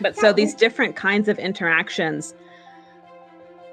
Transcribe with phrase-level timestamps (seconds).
[0.00, 2.34] But so these different kinds of interactions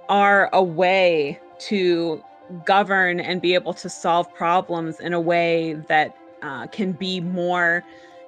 [0.09, 2.23] are a way to
[2.65, 7.83] govern and be able to solve problems in a way that uh, can be more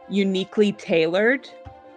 [0.10, 1.50] uniquely tailored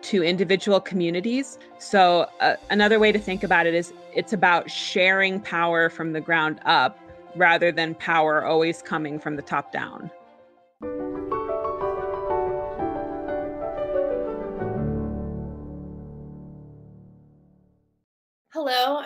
[0.03, 1.59] to individual communities.
[1.79, 6.21] So, uh, another way to think about it is it's about sharing power from the
[6.21, 6.99] ground up
[7.37, 10.11] rather than power always coming from the top down.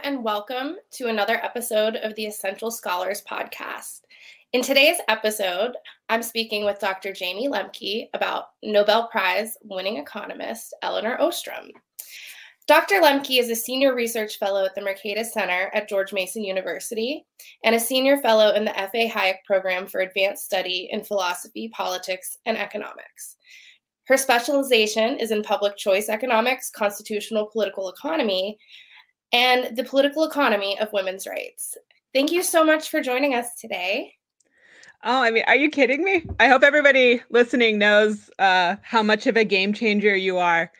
[0.06, 4.02] And welcome to another episode of the Essential Scholars Podcast.
[4.52, 5.72] In today's episode,
[6.08, 7.10] I'm speaking with Dr.
[7.10, 11.72] Jayme Lemke about Nobel Prize winning economist Elinor Ostrom.
[12.68, 13.00] Dr.
[13.00, 17.26] Lemke is a senior research fellow at the Mercatus Center at George Mason University
[17.64, 19.10] and a senior fellow in the F.A.
[19.10, 23.34] Hayek Program for Advanced Study in Philosophy, Politics, and Economics.
[24.04, 28.56] Her specialization is in public choice economics, constitutional political economy,
[29.36, 31.76] and the political economy of women's rights.
[32.14, 34.14] Thank you so much for joining us today.
[35.04, 36.24] Oh, I mean, are you kidding me?
[36.40, 40.72] I hope everybody listening knows uh, how much of a game changer you are,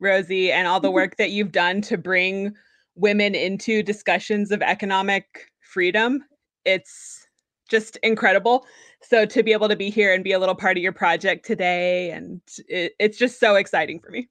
[0.00, 2.52] Rosie, and all the work that you've done to bring
[2.96, 6.24] women into discussions of economic freedom.
[6.64, 7.28] It's
[7.68, 8.66] just incredible.
[9.02, 11.46] So to be able to be here and be a little part of your project
[11.46, 14.28] today, and it, it's just so exciting for me.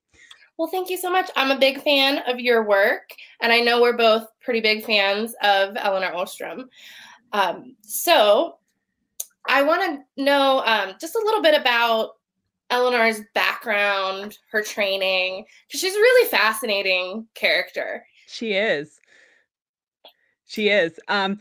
[0.60, 1.32] Well, thank you so much.
[1.38, 5.34] I'm a big fan of your work, and I know we're both pretty big fans
[5.42, 6.70] of Elinor Ostrom.
[7.32, 8.58] Um, so,
[9.48, 12.16] I want to know um, just a little bit about
[12.72, 18.06] Elinor's background, her training, because she's a really fascinating character.
[18.28, 19.00] She is.
[20.46, 21.00] She is.
[21.08, 21.38] Um,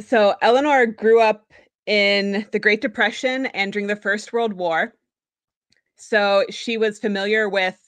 [0.00, 1.52] so, Elinor grew up
[1.86, 4.94] in the Great Depression and during the First World War.
[5.96, 7.83] So, she was familiar with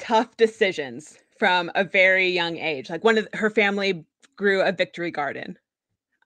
[0.00, 2.90] tough decisions from a very young age.
[2.90, 4.04] Like one of her family
[4.36, 5.56] grew a victory garden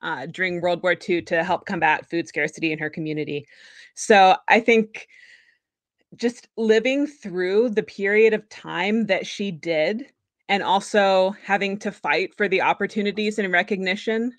[0.01, 3.45] uh, during World War II to help combat food scarcity in her community.
[3.93, 5.07] So I think
[6.15, 10.05] just living through the period of time that she did
[10.47, 14.31] and also having to fight for the opportunities and recognition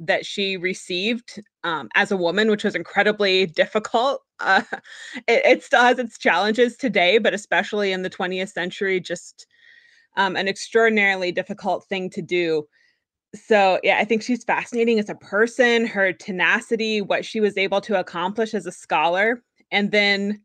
[0.00, 4.22] that she received um, as a woman, which was incredibly difficult.
[4.42, 4.62] Uh,
[5.28, 9.46] it, it, still has its challenges today, but especially in the 20th century, just
[10.16, 12.66] um, an extraordinarily difficult thing to do.
[13.34, 17.82] So, yeah, I think she's fascinating as a person, her tenacity, what she was able
[17.82, 20.40] to accomplish as a scholar, and then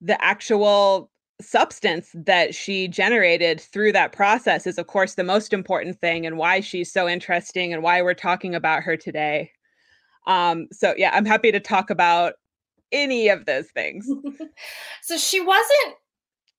[0.00, 1.09] the actual
[1.42, 6.36] substance that she generated through that process is of course the most important thing and
[6.36, 9.50] why she's so interesting and why we're talking about her today.
[10.26, 12.34] Um so yeah i'm happy to talk about
[12.92, 14.08] any of those things.
[15.02, 15.96] So she wasn't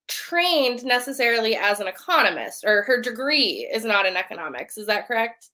[0.07, 5.49] trained necessarily as an economist or her degree is not in economics is that correct?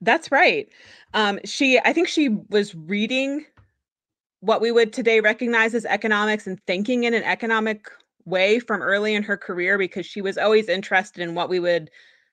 [0.00, 0.68] That's right.
[1.14, 3.44] Um she i think she was reading
[4.42, 7.88] what we would today recognize as economics and thinking in an economic
[8.24, 11.90] way from early in her career because she was always interested in what we would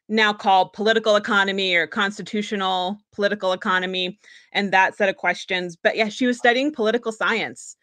[0.09, 4.19] now call political economy or constitutional political economy
[4.51, 5.75] and that set of questions.
[5.75, 7.77] But yeah, she was studying political science.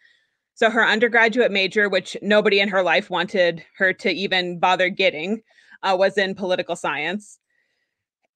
[0.55, 5.43] So her undergraduate major, which nobody in her life wanted her to even bother getting,
[5.83, 7.39] uh, was in political science.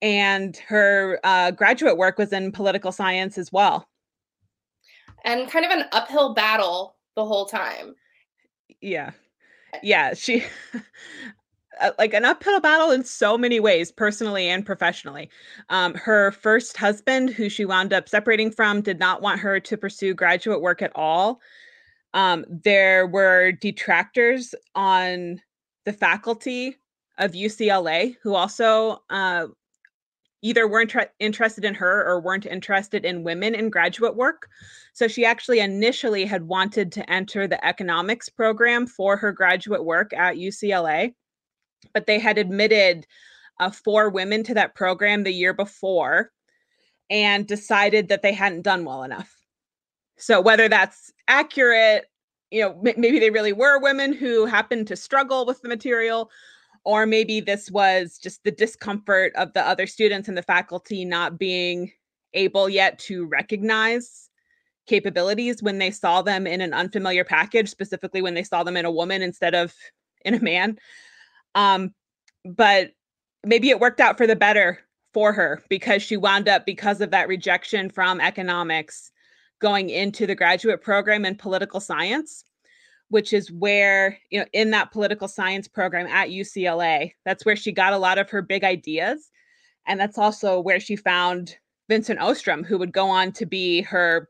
[0.03, 3.89] And her uh, graduate work was in political science as well.
[5.25, 7.95] And kind of an uphill battle the whole time.
[8.81, 9.11] Yeah
[9.83, 10.45] yeah, she
[11.81, 15.31] uh, like an uphill battle in so many ways, personally and professionally.
[15.69, 19.77] Um, her first husband, who she wound up separating from, did not want her to
[19.77, 21.41] pursue graduate work at all.
[22.13, 25.41] Um, there were detractors on
[25.85, 26.77] the faculty
[27.19, 29.47] of UCLA who also uh,
[30.43, 34.49] either weren't interested in her or weren't interested in women in graduate work.
[34.93, 40.13] So she actually initially had wanted to enter the economics program for her graduate work
[40.13, 41.15] at UCLA,
[41.93, 43.07] but they had admitted
[43.59, 46.33] uh, four women to that program the year before
[47.11, 49.35] and decided that they hadn't done well enough.
[50.17, 52.07] So whether that's accurate,
[52.51, 56.31] you know, m- maybe they really were women who happened to struggle with the material,
[56.85, 61.39] or maybe this was just the discomfort of the other students and the faculty not
[61.39, 61.93] being
[62.35, 64.31] able yet to recognize
[64.87, 68.85] capabilities when they saw them in an unfamiliar package specifically when they saw them in
[68.85, 69.75] a woman instead of
[70.25, 70.79] in a man.
[71.55, 71.95] Um
[72.45, 72.93] but
[73.45, 74.81] maybe it worked out for the better
[75.13, 79.11] for her because she wound up because of that rejection from economics
[79.61, 82.45] going into the graduate program in political science
[83.11, 87.73] which is where, you know, in that political science program at UCLA, that's where she
[87.73, 89.31] got a lot of her big ideas.
[89.87, 91.57] And that's also where she found
[91.89, 94.29] Vincent Ostrom, who would go on to be her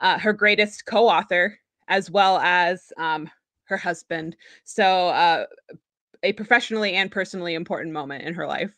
[0.00, 3.30] uh, her greatest co-author as well as um,
[3.64, 4.36] her husband.
[4.64, 5.46] So uh,
[6.22, 8.74] a professionally and personally important moment in her life.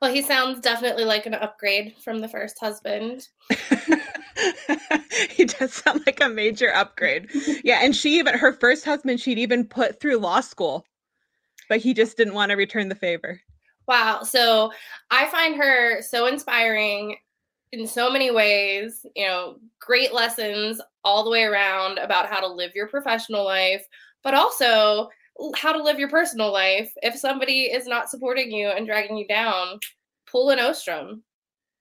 [0.00, 3.28] Well, he sounds definitely like an upgrade from the first husband.
[5.30, 7.30] he does sound like a major upgrade.
[7.62, 10.84] Yeah, and she even her first husband she'd even put through law school,
[11.68, 13.40] but he just didn't want to return the favor.
[13.86, 14.22] Wow.
[14.22, 14.72] So
[15.10, 17.16] I find her so inspiring
[17.72, 22.46] in so many ways, you know, great lessons all the way around about how to
[22.46, 23.84] live your professional life,
[24.22, 25.08] but also
[25.56, 26.92] how to live your personal life.
[27.02, 29.78] If somebody is not supporting you and dragging you down,
[30.30, 31.22] pull an Ostrom.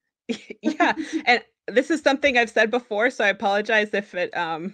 [0.62, 0.94] yeah.
[1.26, 4.74] And this is something I've said before, so I apologize if it um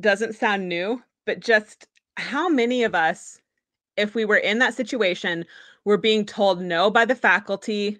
[0.00, 1.86] doesn't sound new, but just
[2.16, 3.40] how many of us
[3.96, 5.44] if we were in that situation
[5.84, 7.98] were being told no by the faculty,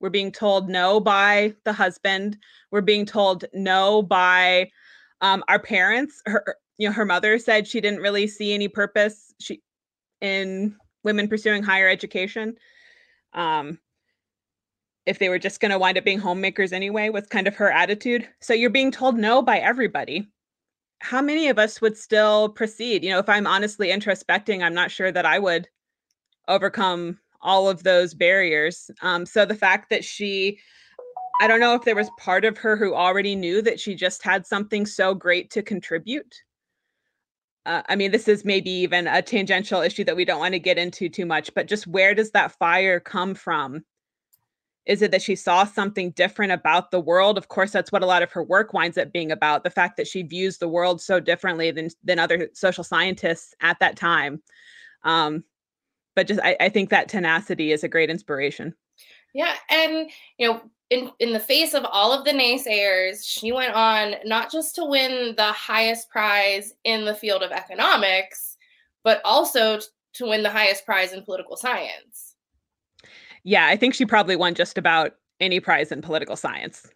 [0.00, 2.38] we're being told no by the husband,
[2.70, 4.70] we're being told no by
[5.20, 9.34] um, our parents, her you know her mother said she didn't really see any purpose
[9.38, 9.60] she
[10.22, 10.74] in
[11.04, 12.56] women pursuing higher education.
[13.34, 13.78] Um
[15.04, 17.70] if they were just going to wind up being homemakers anyway was kind of her
[17.70, 18.28] attitude.
[18.40, 20.28] So you're being told no by everybody.
[21.00, 23.04] How many of us would still proceed?
[23.04, 25.68] You know if i'm honestly introspecting i'm not sure that i would
[26.48, 28.90] overcome all of those barriers.
[29.02, 30.58] Um so the fact that she
[31.42, 34.22] i don't know if there was part of her who already knew that she just
[34.22, 36.34] had something so great to contribute
[37.66, 40.58] uh, I mean, this is maybe even a tangential issue that we don't want to
[40.58, 43.84] get into too much, but just where does that fire come from?
[44.86, 47.36] Is it that she saw something different about the world?
[47.36, 49.98] Of course, that's what a lot of her work winds up being about the fact
[49.98, 54.42] that she views the world so differently than, than other social scientists at that time.
[55.04, 55.44] Um,
[56.16, 58.74] but just, I, I think that tenacity is a great inspiration.
[59.34, 59.54] Yeah.
[59.70, 64.16] And, you know, in, in the face of all of the naysayers, she went on
[64.24, 68.56] not just to win the highest prize in the field of economics,
[69.04, 69.78] but also
[70.14, 72.34] to win the highest prize in political science.
[73.44, 76.88] Yeah, I think she probably won just about any prize in political science.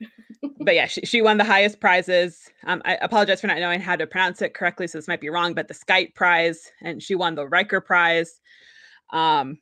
[0.60, 2.48] but yeah, she, she won the highest prizes.
[2.64, 5.28] Um, I apologize for not knowing how to pronounce it correctly, so this might be
[5.28, 8.40] wrong, but the Skytte Prize, and she won the Riker Prize.
[9.12, 9.58] Um,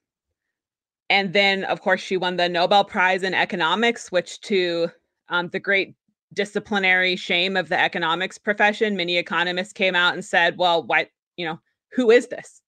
[1.10, 4.88] and then, of course, she won the Nobel Prize in economics, which, to
[5.28, 5.94] um, the great
[6.32, 11.44] disciplinary shame of the economics profession, many economists came out and said, "Well, what you
[11.44, 11.58] know,
[11.92, 12.62] who is this?"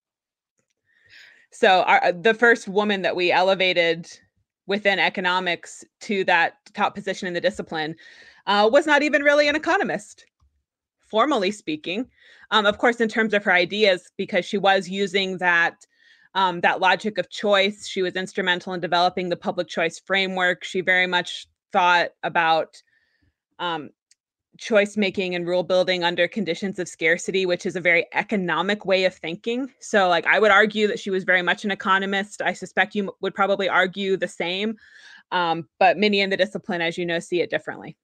[1.52, 4.08] So, our, uh, the first woman that we elevated
[4.66, 7.94] within economics to that top position in the discipline
[8.46, 10.26] uh, was not even really an economist,
[11.06, 12.08] formally speaking.
[12.50, 15.86] Um, of course, in terms of her ideas, because she was using that
[16.34, 17.86] um, that logic of choice.
[17.86, 20.64] She was instrumental in developing the public choice framework.
[20.64, 22.82] She very much thought about
[23.58, 23.90] um,
[24.58, 29.04] choice making and rule building under conditions of scarcity, which is a very economic way
[29.04, 29.70] of thinking.
[29.80, 32.42] So, like, I would argue that she was very much an economist.
[32.42, 34.76] I suspect you would probably argue the same.
[35.30, 37.96] Um, but many in the discipline, as you know, see it differently.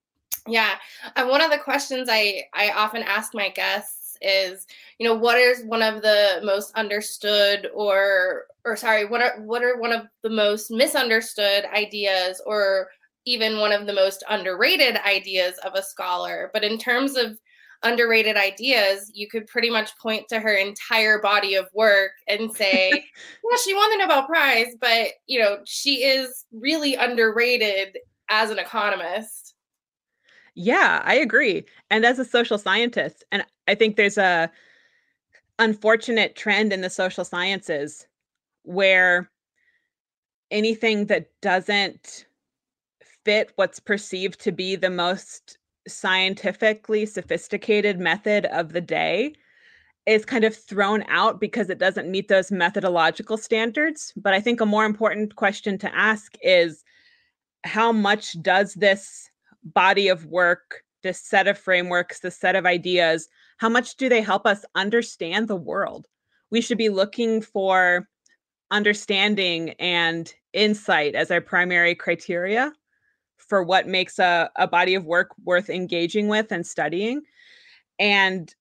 [0.47, 0.75] Yeah.
[1.15, 4.67] Uh, one of the questions I, I often ask my guests is
[4.97, 9.63] you know what is one of the most understood or or sorry what are what
[9.63, 12.89] are one of the most misunderstood ideas or
[13.25, 16.49] even one of the most underrated ideas of a scholar?
[16.53, 17.37] But in terms of
[17.83, 22.89] underrated ideas you could pretty much point to her entire body of work and say
[22.91, 27.97] yeah she won the nobel prize but you know she is really underrated
[28.29, 29.48] as an economist
[30.55, 31.65] yeah, I agree.
[31.89, 34.51] And as a social scientist, and I think there's a
[35.57, 38.07] unfortunate trend in the social sciences
[38.63, 39.29] where
[40.51, 42.25] anything that doesn't
[43.25, 49.33] fit what's perceived to be the most scientifically sophisticated method of the day
[50.05, 54.13] is kind of thrown out because it doesn't meet those methodological standards.
[54.15, 56.83] But I think a more important question to ask is
[57.63, 59.28] how much does this
[59.63, 64.21] body of work, this set of frameworks, this set of ideas, how much do they
[64.21, 66.07] help us understand the world?
[66.51, 68.07] We should be looking for
[68.71, 72.71] understanding and insight as our primary criteria
[73.37, 77.21] for what makes a, a body of work worth engaging with and studying.
[77.97, 78.53] And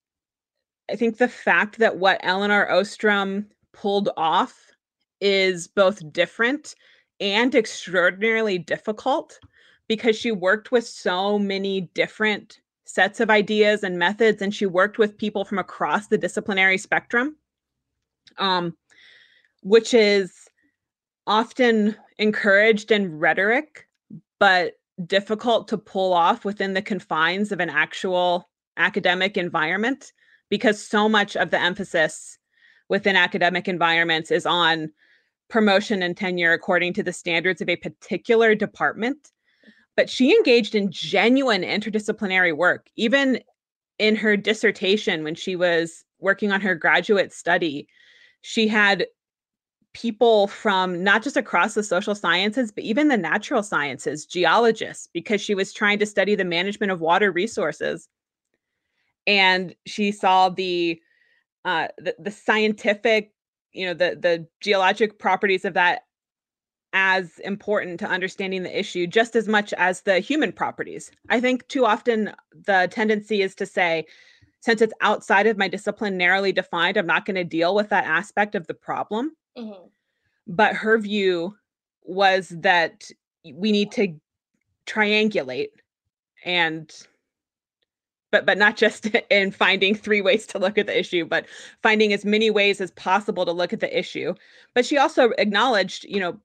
[0.91, 4.73] I think the fact that what Elinor Ostrom pulled off
[5.21, 6.75] is both different
[7.21, 9.39] and extraordinarily difficult
[9.89, 14.99] because she worked with so many different sets of ideas and methods, and she worked
[14.99, 17.37] with people from across the disciplinary spectrum,
[18.39, 18.77] um,
[19.63, 20.49] which is
[21.27, 23.87] often encouraged in rhetoric,
[24.39, 24.75] but
[25.07, 30.13] difficult to pull off within the confines of an actual academic environment
[30.49, 32.39] because so much of the emphasis
[32.89, 34.91] within academic environments is on
[35.49, 39.31] promotion and tenure according to the standards of a particular department.
[39.99, 43.41] But she engaged in genuine interdisciplinary work, even
[43.99, 47.89] in her dissertation when she was working on her graduate study.
[48.43, 49.09] She had
[49.95, 55.41] people from not just across the social sciences, but even the natural sciences, geologists, because
[55.41, 58.09] she was trying to study the management of water resources.
[59.27, 61.03] And she saw the
[61.65, 63.33] uh, the, the scientific,
[63.73, 66.03] you know, the the geologic properties of that
[66.93, 71.11] as important to understanding the issue just as much as the human properties.
[71.29, 72.33] I think too often
[72.67, 74.07] the tendency is to say,
[74.61, 78.05] since it's outside of my discipline, narrowly defined, I'm not going to deal with that
[78.05, 79.33] aspect of the problem.
[79.57, 79.87] Mm-hmm.
[80.47, 81.55] But her view
[82.03, 83.05] was that
[83.55, 84.15] we need to
[84.87, 85.69] triangulate
[86.45, 87.07] and
[88.31, 91.47] but but not just in finding three ways to look at the issue but
[91.83, 94.35] finding as many ways as possible to look at the issue
[94.75, 96.39] but she also acknowledged you know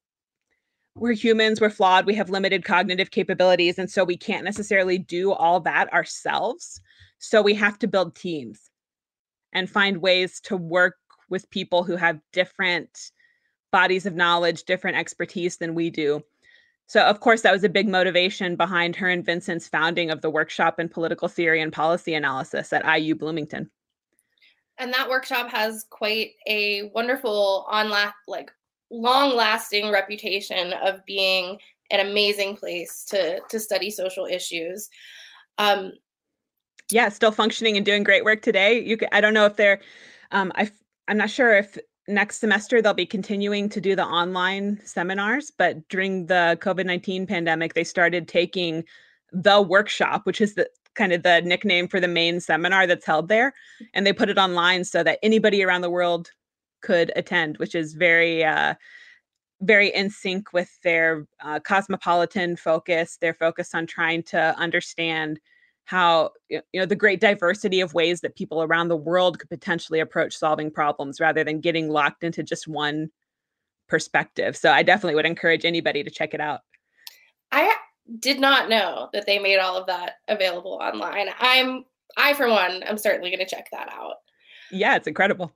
[0.96, 5.32] we're humans we're flawed we have limited cognitive capabilities and so we can't necessarily do
[5.32, 6.80] all that ourselves
[7.20, 8.70] so we have to build teams
[9.54, 10.98] and find ways to work
[11.30, 13.12] with people who have different
[13.72, 16.24] bodies of knowledge different expertise than we do
[16.88, 20.30] so, of course, that was a big motivation behind her and Vincent's founding of the
[20.30, 23.70] workshop in political theory and policy analysis at IU Bloomington.
[24.78, 28.12] And that workshop has quite a wonderful, on la-
[28.94, 31.58] like long-lasting reputation of being
[31.92, 34.90] an amazing place to to study social issues.
[35.58, 35.94] Um,
[36.92, 38.80] yeah, still functioning and doing great work today.
[38.80, 39.82] You, can, I don't know if they're,
[40.32, 40.70] um, I,
[41.08, 45.88] I'm not sure if next semester they'll be continuing to do the online seminars but
[45.88, 48.84] during the covid-19 pandemic they started taking
[49.32, 53.30] the workshop which is the kind of the nickname for the main seminar that's held
[53.30, 53.54] there
[53.94, 56.30] and they put it online so that anybody around the world
[56.84, 58.75] could attend which is very uh,
[59.62, 65.40] very in sync with their uh, cosmopolitan focus their focus on trying to understand
[65.86, 70.00] how you know the great diversity of ways that people around the world could potentially
[70.00, 73.10] approach solving problems rather than getting locked into just one
[73.88, 74.56] perspective.
[74.56, 76.62] So I definitely would encourage anybody to check it out.
[77.52, 77.75] I
[78.20, 81.28] did not know that they made all of that available online.
[81.40, 81.86] I'm
[82.16, 84.16] I for one I'm certainly going to check that out.
[84.72, 85.52] Yeah, it's incredible.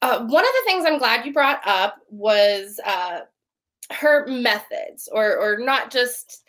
[0.00, 3.20] Uh, one of the things I'm glad you brought up was uh,
[3.90, 6.42] her methods, or or not just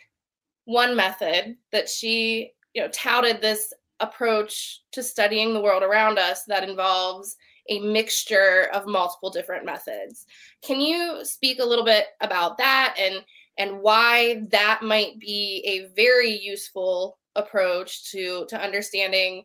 [0.64, 6.44] one method that she you know touted this approach to studying the world around us
[6.44, 7.36] that involves
[7.68, 10.26] a mixture of multiple different methods.
[10.62, 13.24] Can you speak a little bit about that and
[13.58, 19.42] and why that might be a very useful approach to to understanding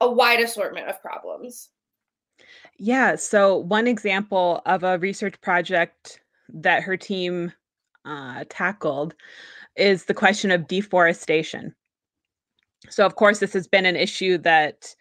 [0.00, 1.70] a wide assortment of problems?
[2.84, 6.20] Yeah, so one example of a research project
[6.52, 7.52] that her team
[8.04, 9.14] uh, tackled
[9.76, 11.76] is the question of deforestation.
[12.90, 14.96] So, of course, this has been an issue that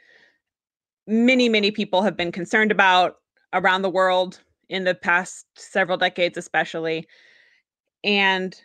[1.08, 3.16] many, many people have been concerned about
[3.52, 7.08] around the world in the past several decades, especially.
[8.04, 8.56] And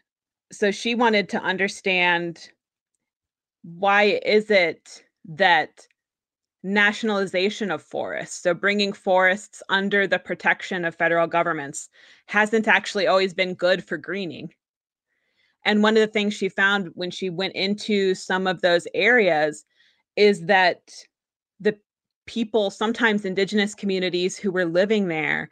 [0.53, 2.51] so she wanted to understand
[3.63, 5.87] why is it that
[6.63, 11.89] nationalization of forests, so bringing forests under the protection of federal governments,
[12.27, 14.53] hasn't actually always been good for greening.
[15.65, 19.65] And one of the things she found when she went into some of those areas
[20.15, 20.81] is that
[21.61, 21.77] the
[22.27, 25.51] people, sometimes indigenous communities who were living there,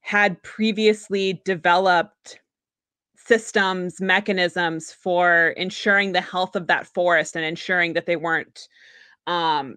[0.00, 2.40] had previously developed
[3.16, 8.66] systems, mechanisms for ensuring the health of that forest and ensuring that they weren't
[9.26, 9.76] um,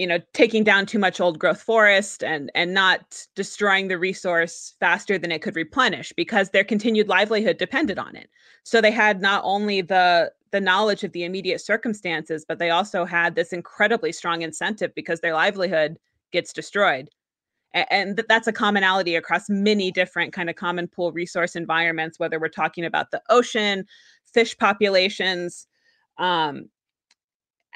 [0.00, 4.74] you know taking down too much old growth forest and and not destroying the resource
[4.80, 8.30] faster than it could replenish because their continued livelihood depended on it.
[8.62, 13.04] So they had not only the the knowledge of the immediate circumstances but they also
[13.04, 15.98] had this incredibly strong incentive because their livelihood
[16.32, 17.10] gets destroyed.
[17.74, 22.48] And that's a commonality across many different kind of common pool resource environments whether we're
[22.48, 23.84] talking about the ocean
[24.32, 25.66] fish populations
[26.16, 26.70] um,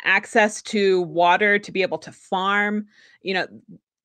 [0.02, 2.86] access to water to be able to farm
[3.22, 3.46] you know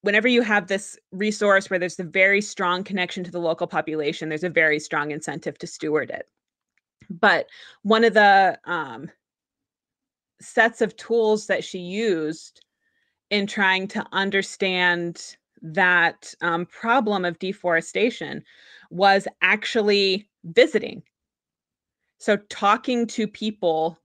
[0.02, 4.30] whenever you have this resource where there's a very strong connection to the local population
[4.30, 6.28] there's a very strong incentive to steward it
[7.10, 7.48] but
[7.82, 9.10] one of the um,
[10.42, 12.64] sets of tools that she used
[13.30, 18.44] in trying to understand that um, problem of deforestation
[18.90, 21.04] was actually visiting.
[22.18, 24.00] So, talking to people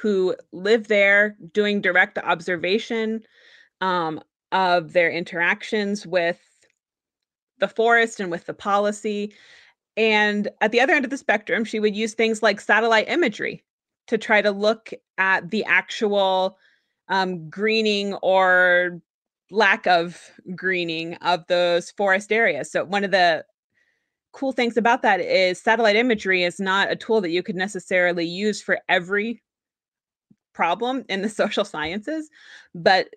[0.00, 3.22] who live there, doing direct observation
[3.80, 4.20] um,
[4.52, 6.40] of their interactions with
[7.58, 9.34] the forest and with the policy.
[9.96, 13.64] And at the other end of the spectrum, she would use things like satellite imagery
[14.06, 16.56] to try to look at the actual
[17.08, 19.00] um, greening or
[19.50, 22.70] lack of greening of those forest areas.
[22.70, 23.44] So, one of the
[24.32, 28.26] cool things about that is satellite imagery is not a tool that you could necessarily
[28.26, 29.42] use for every
[30.52, 32.30] problem in the social sciences,
[32.74, 33.08] but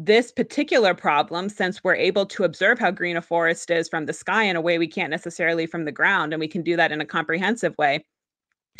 [0.00, 4.12] this particular problem, since we're able to observe how green a forest is from the
[4.12, 6.92] sky in a way we can't necessarily from the ground, and we can do that
[6.92, 8.04] in a comprehensive way,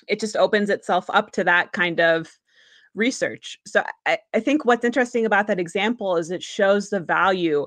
[0.07, 2.39] it just opens itself up to that kind of
[2.95, 3.59] research.
[3.67, 7.67] So I, I think what's interesting about that example is it shows the value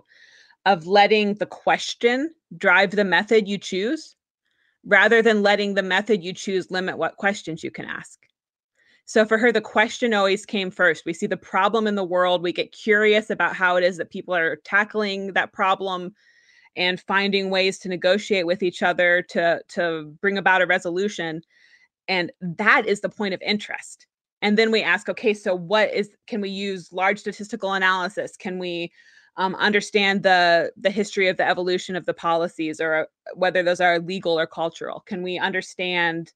[0.66, 4.16] of letting the question drive the method you choose
[4.86, 8.20] rather than letting the method you choose limit what questions you can ask.
[9.06, 11.06] So for her, the question always came first.
[11.06, 12.42] We see the problem in the world.
[12.42, 16.14] We get curious about how it is that people are tackling that problem
[16.78, 21.42] and finding ways to negotiate with each other to, to bring about a resolution.
[22.08, 24.08] And that is the point of interest.
[24.42, 28.38] And then we ask, okay, so what is, can we use large statistical analysis?
[28.38, 28.92] Can we
[29.38, 34.00] um, understand the the history of the evolution of the policies or whether those are
[34.00, 35.02] legal or cultural?
[35.02, 36.34] Can we understand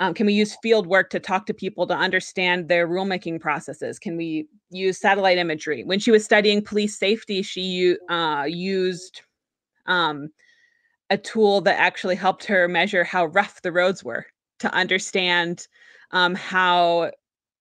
[0.00, 3.98] um, can we use field work to talk to people to understand their rulemaking processes?
[3.98, 5.84] Can we use satellite imagery?
[5.84, 9.20] When she was studying police safety, she uh, used
[9.84, 10.30] um,
[11.10, 14.24] a tool that actually helped her measure how rough the roads were
[14.60, 15.68] to understand
[16.12, 17.10] um, how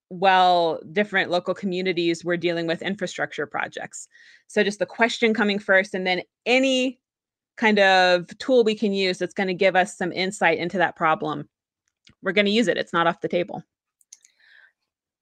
[0.10, 4.08] well different local communities were dealing with infrastructure projects.
[4.48, 7.00] So just the question coming first, and then any
[7.58, 10.96] kind of tool we can use that's going to give us some insight into that
[10.96, 11.50] problem
[12.22, 12.78] we're going to use it.
[12.78, 13.64] It's not off the table.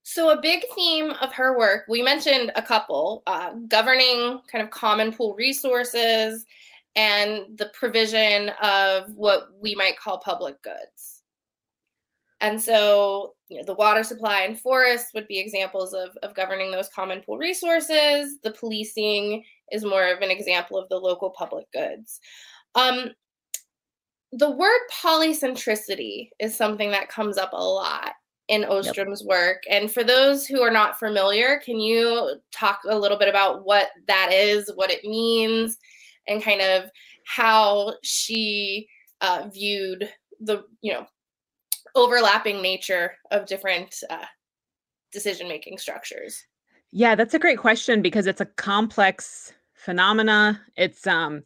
[0.04, 4.70] So, a big theme of her work, we mentioned a couple uh, governing kind of
[4.70, 6.46] common pool resources
[6.96, 11.24] and the provision of what we might call public goods.
[12.40, 16.72] And so, you know, the water supply and forests would be examples of, of governing
[16.72, 18.38] those common pool resources.
[18.44, 22.20] The policing is more of an example of the local public goods.
[22.76, 23.12] Um,
[24.32, 28.14] the word polycentricity is something that comes up a lot
[28.48, 29.28] in Ostrom's yep.
[29.28, 29.64] work.
[29.70, 33.90] And for those who are not familiar, can you talk a little bit about what
[34.08, 35.78] that is, what it means,
[36.28, 36.90] and kind of
[37.26, 38.88] how she
[39.22, 40.10] uh, viewed
[40.40, 41.06] the, you know,
[41.96, 44.26] overlapping nature of different uh,
[45.12, 46.46] decision making structures?
[46.92, 50.62] Yeah, that's a great question because it's a complex phenomena.
[50.76, 51.44] It's um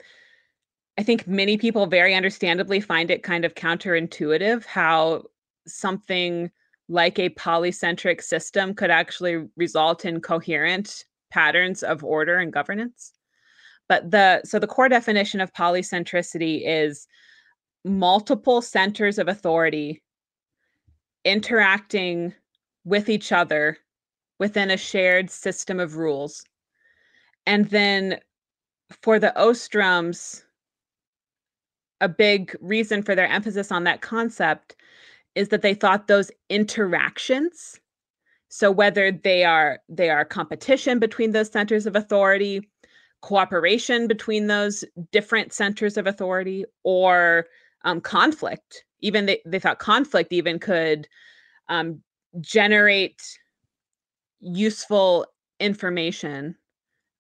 [1.01, 5.23] I think many people very understandably find it kind of counterintuitive how
[5.65, 6.51] something
[6.89, 13.13] like a polycentric system could actually result in coherent patterns of order and governance.
[13.89, 17.07] But the so the core definition of polycentricity is
[17.83, 20.03] multiple centers of authority
[21.25, 22.31] interacting
[22.85, 23.75] with each other
[24.37, 26.43] within a shared system of rules.
[27.47, 28.19] And then
[29.01, 30.43] for the Ostroms,
[32.01, 34.75] a big reason for their emphasis on that concept
[35.35, 37.79] is that they thought those interactions
[38.49, 42.67] so whether they are they are competition between those centers of authority
[43.21, 47.45] cooperation between those different centers of authority or
[47.85, 51.07] um, conflict even they, they thought conflict even could
[51.69, 52.01] um,
[52.41, 53.21] generate
[54.39, 55.25] useful
[55.59, 56.55] information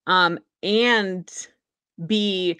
[0.07, 1.47] um, and
[2.07, 2.59] be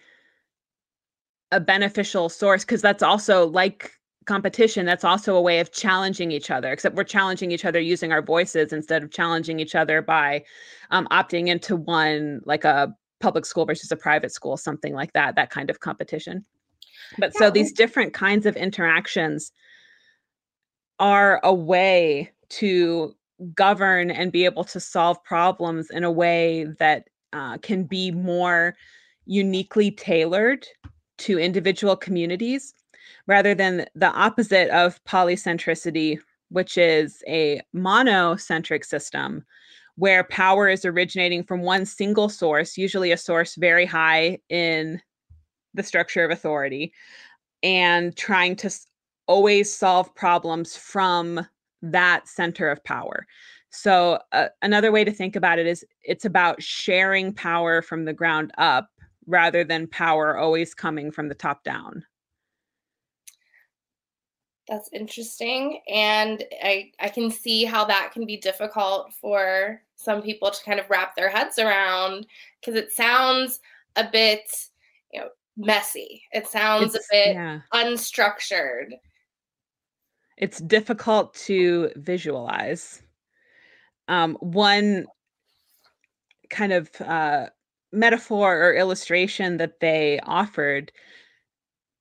[1.52, 3.92] a beneficial source because that's also like
[4.26, 8.12] competition that's also a way of challenging each other except we're challenging each other using
[8.12, 10.44] our voices instead of challenging each other by
[10.92, 15.36] um, opting into one like a public school versus a private school something like that
[15.36, 16.46] that kind of competition
[17.18, 17.40] but yeah.
[17.40, 19.52] so these different kinds of interactions
[21.00, 23.16] are a way to
[23.56, 28.76] govern and be able to solve problems in a way that uh, can be more
[29.26, 30.68] uniquely tailored
[31.22, 32.74] to individual communities
[33.28, 39.44] rather than the opposite of polycentricity, which is a monocentric system
[39.96, 45.02] where power is originating from one single source, usually a source very high in
[45.74, 46.94] the structure of authority,
[47.64, 48.70] and trying to
[49.28, 51.46] always solve problems from
[51.82, 53.26] that center of power.
[53.70, 58.14] So uh, another way to think about it is it's about sharing power from the
[58.14, 58.90] ground up
[59.28, 62.06] rather than power always coming from the top down.
[64.68, 65.82] That's interesting.
[65.88, 70.80] And I, I can see how that can be difficult for some people to kind
[70.80, 72.26] of wrap their heads around
[72.60, 73.60] because it sounds
[73.96, 74.50] a bit,
[75.12, 76.24] you know, messy.
[76.32, 77.60] It sounds it's, a bit yeah.
[77.74, 78.94] unstructured.
[80.38, 83.02] It's difficult to visualize.
[84.08, 85.06] Um, one
[86.50, 87.48] kind of uh,
[87.92, 90.92] metaphor or illustration that they offered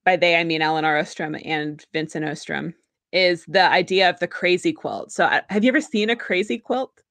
[0.05, 2.75] by they I mean Elinor Ostrom and Vincent Ostrom
[3.13, 5.13] is the idea of the crazy quilt.
[5.13, 7.03] So have you ever seen a crazy quilt?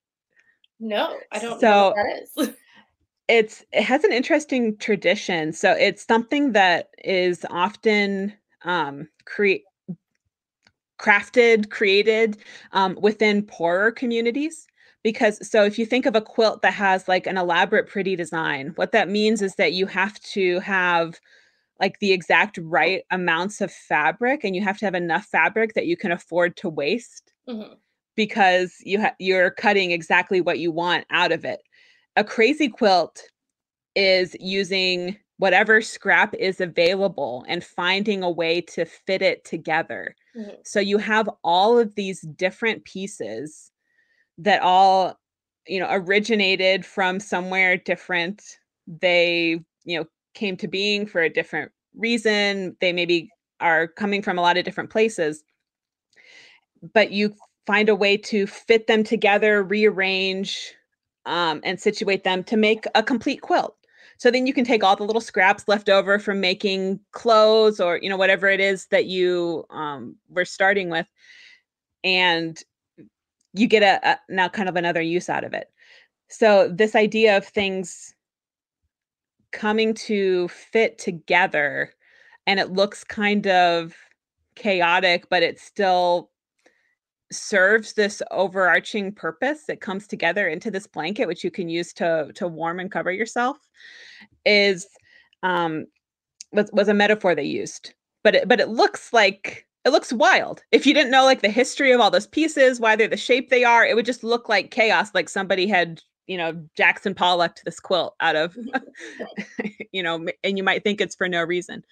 [0.80, 2.56] No, I don't so, know what that is.
[3.28, 5.54] it's it has an interesting tradition.
[5.54, 9.64] So it's something that is often um create
[11.00, 12.38] crafted, created
[12.74, 14.68] um, within poorer communities
[15.04, 18.72] because so if you think of a quilt that has like an elaborate pretty design
[18.76, 21.20] what that means is that you have to have
[21.80, 25.86] like the exact right amounts of fabric and you have to have enough fabric that
[25.86, 27.74] you can afford to waste mm-hmm.
[28.16, 31.62] because you ha- you're cutting exactly what you want out of it
[32.16, 33.24] a crazy quilt
[33.96, 40.52] is using whatever scrap is available and finding a way to fit it together mm-hmm.
[40.66, 43.69] so you have all of these different pieces
[44.40, 45.18] that all
[45.68, 48.42] you know originated from somewhere different
[48.88, 52.76] they you know came to being for a different reason.
[52.82, 55.44] They maybe are coming from a lot of different places.
[56.94, 57.34] But you
[57.68, 60.74] find a way to fit them together, rearrange,
[61.26, 63.76] um, and situate them to make a complete quilt.
[64.18, 68.00] So then you can take all the little scraps left over from making clothes or
[68.02, 71.08] you know whatever it is that you um, were starting with,
[72.04, 72.62] and
[73.54, 75.70] you get a, a now kind of another use out of it.
[76.30, 78.14] So this idea of things
[79.52, 81.92] coming to fit together
[82.46, 83.96] and it looks kind of
[84.56, 86.30] chaotic but it still
[87.32, 92.32] serves this overarching purpose it comes together into this blanket which you can use to
[92.36, 93.58] to warm and cover yourself
[94.46, 94.88] is
[95.44, 95.86] um
[96.52, 100.62] was, was a metaphor they used but it, but it looks like it looks wild.
[100.72, 103.50] If you didn't know like the history of all those pieces why they're the shape
[103.50, 107.58] they are it would just look like chaos like somebody had you know Jackson Pollock
[107.66, 108.56] this quilt out of
[109.92, 111.84] you know and you might think it's for no reason.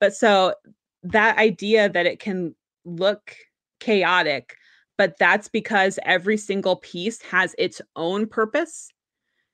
[0.00, 0.54] But so
[1.02, 2.54] that idea that it can
[2.84, 3.36] look
[3.80, 4.56] chaotic
[4.96, 8.90] but that's because every single piece has its own purpose.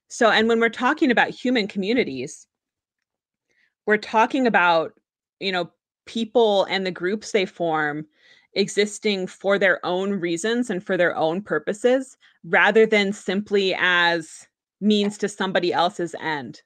[0.08, 2.46] So and when we're talking about human communities
[3.86, 4.92] we're talking about
[5.40, 5.70] you know
[6.10, 8.04] people and the groups they form
[8.54, 14.48] existing for their own reasons and for their own purposes rather than simply as
[14.80, 16.62] means to somebody else's end.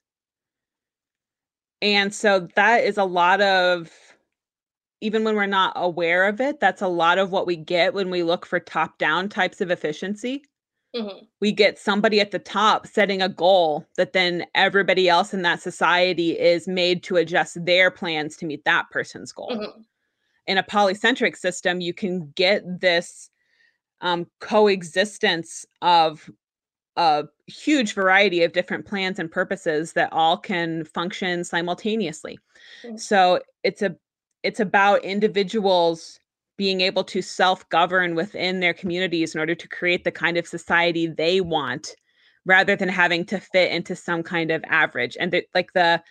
[1.82, 3.90] And so that is a lot of
[5.02, 8.08] even when we're not aware of it, that's a lot of what we get when
[8.08, 10.42] we look for top down types of efficiency.
[10.94, 11.24] Mm-hmm.
[11.40, 15.60] We get somebody at the top setting a goal that then everybody else in that
[15.60, 19.50] society is made to adjust their plans to meet that person's goal.
[19.50, 19.80] Mm-hmm
[20.46, 23.30] in a polycentric system, you can get this
[24.00, 26.30] um, coexistence of
[26.96, 32.38] a huge variety of different plans and purposes that all can function simultaneously.
[32.84, 32.96] Mm-hmm.
[32.96, 33.96] So it's a
[34.42, 36.20] it's about individuals
[36.56, 41.06] being able to self-govern within their communities in order to create the kind of society
[41.06, 41.94] they want
[42.46, 46.02] rather than having to fit into some kind of average and the, like the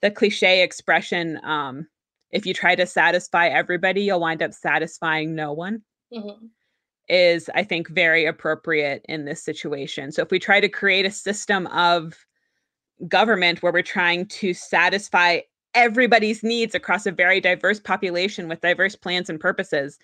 [0.00, 1.86] the cliche expression um
[2.30, 5.82] if you try to satisfy everybody, you'll wind up satisfying no one.
[6.12, 6.46] Mm-hmm.
[7.08, 10.12] Is I think very appropriate in this situation.
[10.12, 12.14] So if we try to create a system of
[13.08, 15.40] government where we're trying to satisfy
[15.74, 19.98] everybody's needs across a very diverse population with diverse plans and purposes,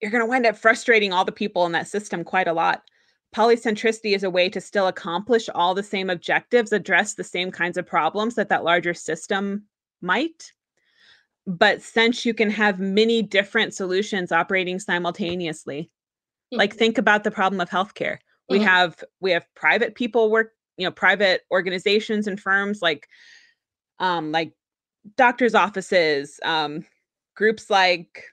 [0.00, 2.82] you're going to wind up frustrating all the people in that system quite a lot.
[3.34, 7.76] Polycentricity is a way to still accomplish all the same objectives, address the same kinds
[7.76, 9.64] of problems that that larger system
[10.00, 10.52] might,
[11.46, 16.58] but since you can have many different solutions operating simultaneously mm-hmm.
[16.58, 18.66] like think about the problem of healthcare we mm-hmm.
[18.66, 23.08] have we have private people work you know private organizations and firms like
[23.98, 24.52] um like
[25.16, 26.84] doctors offices um
[27.34, 28.24] groups like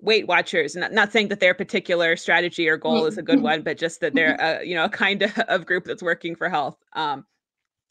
[0.00, 3.44] weight watchers not, not saying that their particular strategy or goal is a good mm-hmm.
[3.44, 6.36] one but just that they're a you know a kind of, of group that's working
[6.36, 7.24] for health um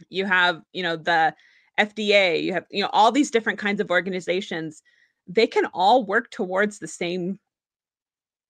[0.10, 1.34] you have you know the
[1.78, 4.82] FDA, you have, you know, all these different kinds of organizations,
[5.28, 7.40] they can all work towards the same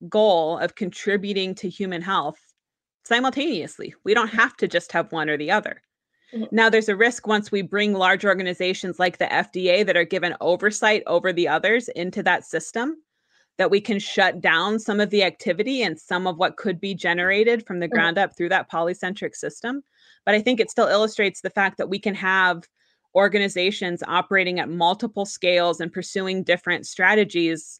[0.08, 2.39] goal of contributing to human health
[3.04, 3.93] simultaneously.
[4.04, 5.82] We don't have to just have one or the other.
[6.34, 6.56] Mm-hmm.
[6.56, 10.36] Now, there's a risk once we bring large organizations like the FDA that are given
[10.42, 12.98] oversight over the others into that system
[13.58, 16.94] that we can shut down some of the activity and some of what could be
[16.94, 19.82] generated from the ground up through that polycentric system.
[20.26, 22.63] But I think it still illustrates the fact that we can have
[23.16, 27.80] organizations operating at multiple scales and pursuing different strategies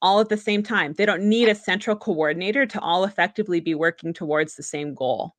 [0.00, 0.94] all at the same time.
[0.94, 5.34] They don't need a central coordinator to all effectively be working towards the same goal.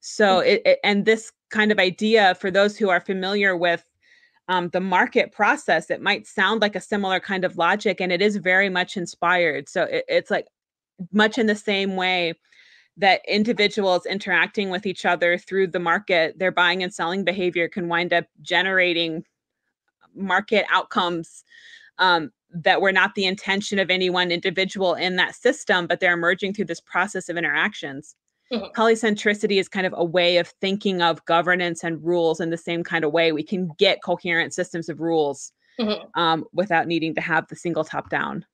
[0.00, 3.84] So, it, it, and this kind of idea for those who are familiar with
[4.48, 8.20] um, the market process, it might sound like a similar kind of logic, and it
[8.20, 9.68] is very much inspired.
[9.68, 10.48] So, it, it's like
[11.12, 12.34] much in the same way
[12.96, 17.88] that individuals interacting with each other through the market, their buying and selling behavior can
[17.88, 19.24] wind up generating
[20.14, 21.44] market outcomes
[21.98, 26.14] um, that were not the intention of any one individual in that system, but they're
[26.14, 28.16] emerging through this process of interactions.
[28.52, 28.72] Mm-hmm.
[28.80, 32.82] Polycentricity is kind of a way of thinking of governance and rules in the same
[32.82, 33.32] kind of way.
[33.32, 36.20] We can get coherent systems of rules mm-hmm.
[36.20, 38.44] um, without needing to have the single top down.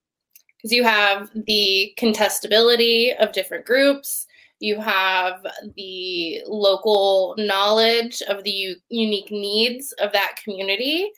[0.57, 4.27] Because you have the contestability of different groups,
[4.59, 5.45] you have
[5.77, 11.11] the local knowledge of the u- unique needs of that community.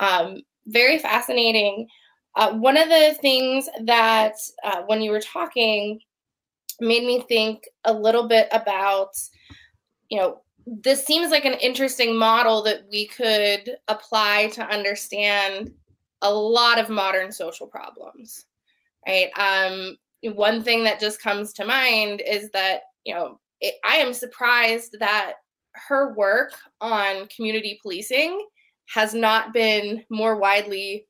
[0.00, 1.86] Um, very fascinating.
[2.34, 6.00] Uh, one of the things that uh, when you were talking
[6.82, 9.10] made me think a little bit about,
[10.08, 15.72] you know, this seems like an interesting model that we could apply to understand
[16.22, 18.46] a lot of modern social problems,
[19.06, 19.30] right?
[19.36, 19.96] Um,
[20.34, 24.96] one thing that just comes to mind is that, you know, it, I am surprised
[25.00, 25.34] that
[25.74, 28.46] her work on community policing
[28.94, 31.06] has not been more widely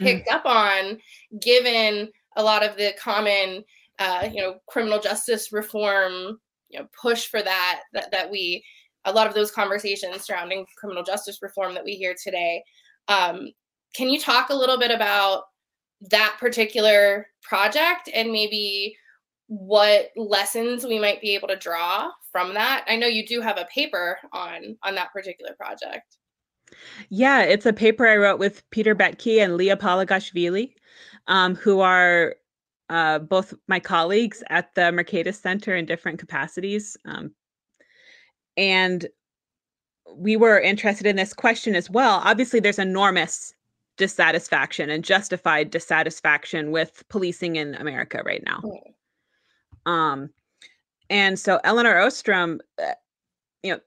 [0.00, 0.04] mm.
[0.04, 0.34] picked mm.
[0.34, 0.98] up on
[1.40, 3.64] given a lot of the common
[4.00, 8.64] uh, you know criminal justice reform you know push for that, that that we
[9.04, 12.62] a lot of those conversations surrounding criminal justice reform that we hear today.
[13.08, 13.48] Um,
[13.94, 15.44] can you talk a little bit about
[16.10, 18.96] that particular project and maybe
[19.46, 22.84] what lessons we might be able to draw from that?
[22.88, 26.18] I know you do have a paper on on that particular project.
[27.08, 30.72] Yeah it's a paper i wrote with Peter Boettke and Liya Palagashvili
[31.26, 32.36] um, who are
[32.90, 36.96] uh, both my colleagues at the Mercatus Center in different capacities.
[37.04, 37.32] Um,
[38.56, 39.06] and
[40.12, 42.20] we were interested in this question as well.
[42.24, 43.54] Obviously, there's enormous
[43.96, 48.60] dissatisfaction and justified dissatisfaction with policing in America right now.
[49.86, 50.30] Um,
[51.08, 52.92] and so Elinor Ostrom, uh,
[53.62, 53.80] you know,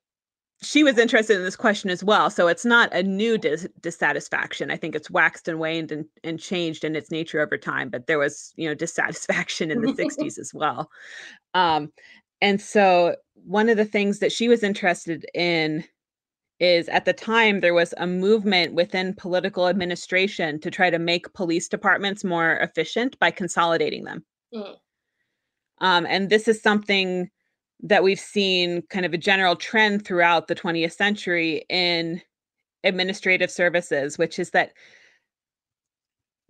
[0.64, 2.30] she was interested in this question as well.
[2.30, 4.72] So it's not a new dis- dissatisfaction.
[4.72, 8.08] I think it's waxed and waned and, and changed in its nature over time, but
[8.08, 10.90] there was, you know, dissatisfaction in the 60s as well.
[11.54, 11.92] Um,
[12.42, 15.84] and so one of the things that she was interested in
[16.60, 21.34] is at the time there was a movement within political administration to try to make
[21.34, 24.24] police departments more efficient by consolidating them.
[24.54, 24.76] Mm.
[25.80, 27.30] Um, and this is something
[27.84, 32.22] that we've seen kind of a general trend throughout the 20th century in
[32.84, 34.74] administrative services, which is that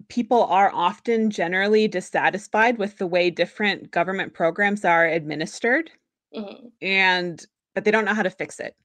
[0.09, 5.89] people are often generally dissatisfied with the way different government programs are administered
[6.35, 6.67] mm-hmm.
[6.81, 8.75] and but they don't know how to fix it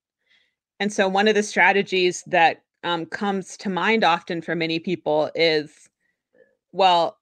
[0.80, 5.30] and so one of the strategies that um, comes to mind often for many people
[5.34, 5.88] is
[6.72, 7.17] well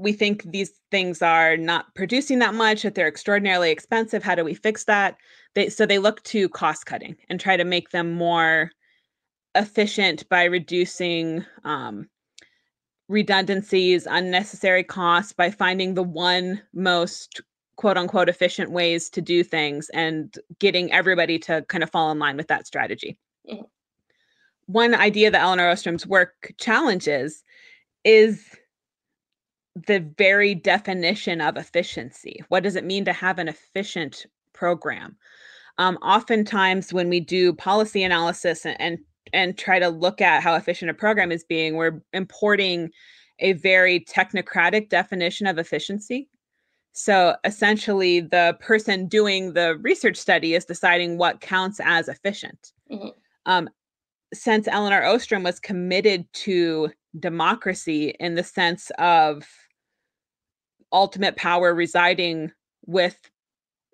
[0.00, 4.44] we think these things are not producing that much that they're extraordinarily expensive how do
[4.44, 5.16] we fix that
[5.54, 8.70] they so they look to cost cutting and try to make them more
[9.54, 12.08] efficient by reducing um,
[13.08, 17.40] redundancies unnecessary costs by finding the one most
[17.76, 22.18] quote unquote efficient ways to do things and getting everybody to kind of fall in
[22.18, 23.18] line with that strategy
[23.50, 23.62] mm-hmm.
[24.66, 27.42] one idea that Elinor ostrom's work challenges
[28.04, 28.56] is
[29.86, 32.42] the very definition of efficiency.
[32.48, 35.16] What does it mean to have an efficient program?
[35.78, 38.98] Um, oftentimes, when we do policy analysis and, and
[39.32, 42.90] and try to look at how efficient a program is being, we're importing
[43.38, 46.28] a very technocratic definition of efficiency.
[46.92, 52.72] So essentially, the person doing the research study is deciding what counts as efficient.
[52.90, 53.08] Mm-hmm.
[53.46, 53.70] Um,
[54.34, 59.46] since Elinor Ostrom was committed to democracy in the sense of
[60.92, 62.52] ultimate power residing
[62.86, 63.18] with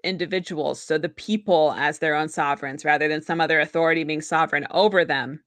[0.04, 4.66] individuals, so the people as their own sovereigns rather than some other authority being sovereign
[4.70, 5.42] over them.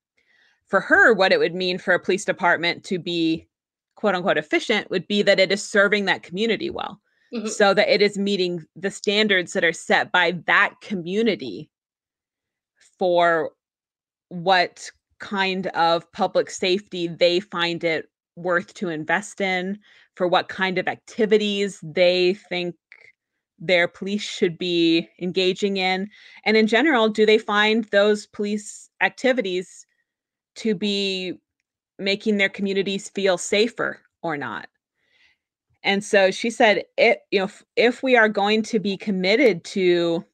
[0.68, 3.48] For her, what it would mean for a police department to be
[3.96, 7.02] quote unquote efficient would be that it is serving that community well.
[7.34, 7.48] mm-hmm.
[7.48, 11.70] so that it is meeting the standards that are set by that community
[12.98, 13.52] for
[14.30, 19.80] what kind of public safety they find it worth to invest in,
[20.20, 22.76] for what kind of activities they think
[23.58, 26.10] their police should be engaging in.
[26.44, 29.88] And in general, do they find those police activities
[30.56, 31.36] to be
[32.00, 34.68] making their communities feel safer or not?
[35.84, 39.64] And so she said, it, you know, if, if we are going to be committed
[39.76, 40.26] to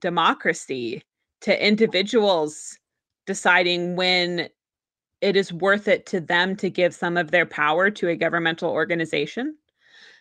[0.00, 1.02] democracy,
[1.40, 2.78] to individuals
[3.24, 4.50] deciding when
[5.24, 8.70] it is worth it to them to give some of their power to a governmental
[8.70, 9.56] organization,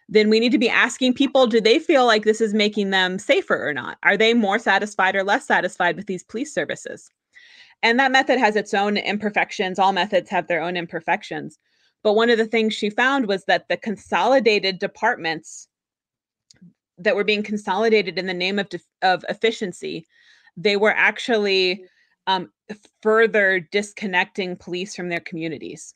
[0.08, 3.20] then we need to be asking people do they feel like this is making them
[3.20, 3.98] safer or not?
[4.04, 7.10] Are they more satisfied or less satisfied with these police services?
[7.82, 9.78] And that method has its own imperfections.
[9.78, 11.60] All methods have their own imperfections.
[12.02, 15.68] But one of the things she found was that the consolidated departments
[16.98, 18.70] that were being consolidated in the name of,
[19.02, 20.08] of efficiency,
[20.56, 21.84] they were actually
[22.28, 22.52] um,
[23.02, 25.94] further disconnecting police from their communities.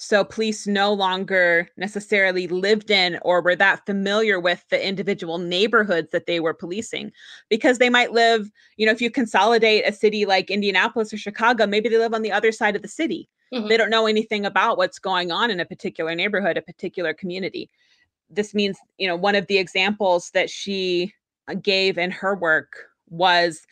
[0.00, 6.12] So police no longer necessarily lived in or were that familiar with the individual neighborhoods
[6.12, 7.10] that they were policing
[7.48, 11.66] because they might live, you know, if you consolidate a city like Indianapolis or Chicago,
[11.66, 13.28] maybe they live on the other side of the city.
[13.52, 13.66] Mm-hmm.
[13.66, 17.68] They don't know anything about what's going on in a particular neighborhood, a particular community.
[18.30, 21.12] This means, you know, one of the examples that she
[21.48, 23.66] uh, gave in her work was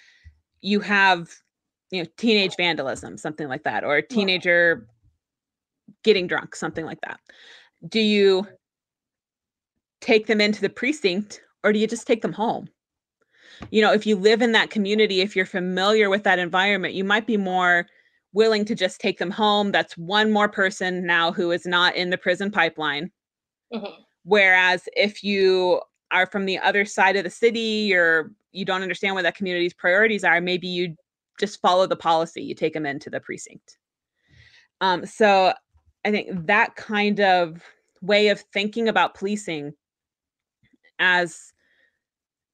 [0.60, 1.28] you have
[1.90, 4.88] you know teenage vandalism something like that or a teenager
[6.02, 7.20] getting drunk something like that.
[7.88, 8.46] Do you
[10.00, 12.68] take them into the precinct or do you just take them home?
[13.70, 17.04] You know if you live in that community if you're familiar with that environment you
[17.04, 17.86] might be more
[18.32, 19.72] willing to just take them home.
[19.72, 23.10] That's one more person now who is not in the prison pipeline.
[23.72, 24.00] Mm-hmm.
[24.22, 25.80] whereas if you
[26.12, 29.74] are from the other side of the city or you don't understand what that community's
[29.74, 30.94] priorities are maybe you
[31.38, 33.78] just follow the policy you take them into the precinct
[34.80, 35.52] um, so
[36.04, 37.62] i think that kind of
[38.02, 39.72] way of thinking about policing
[40.98, 41.52] as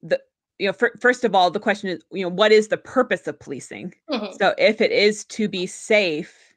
[0.01, 0.19] the
[0.59, 3.27] you know for, first of all the question is you know what is the purpose
[3.27, 4.33] of policing mm-hmm.
[4.39, 6.53] so if it is to be safe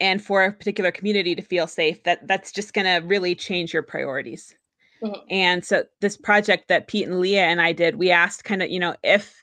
[0.00, 3.72] and for a particular community to feel safe that that's just going to really change
[3.72, 4.54] your priorities
[5.02, 5.20] mm-hmm.
[5.30, 8.70] and so this project that pete and Liya and i did we asked kind of
[8.70, 9.39] you know if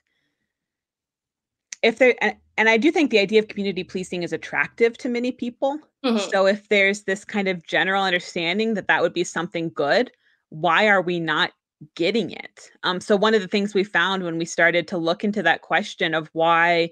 [1.82, 5.08] if there and, and I do think the idea of community policing is attractive to
[5.08, 5.78] many people.
[6.04, 6.28] Mm-hmm.
[6.30, 10.10] So if there's this kind of general understanding that that would be something good,
[10.48, 11.52] why are we not
[11.94, 12.70] getting it?
[12.82, 15.62] Um, so one of the things we found when we started to look into that
[15.62, 16.90] question of why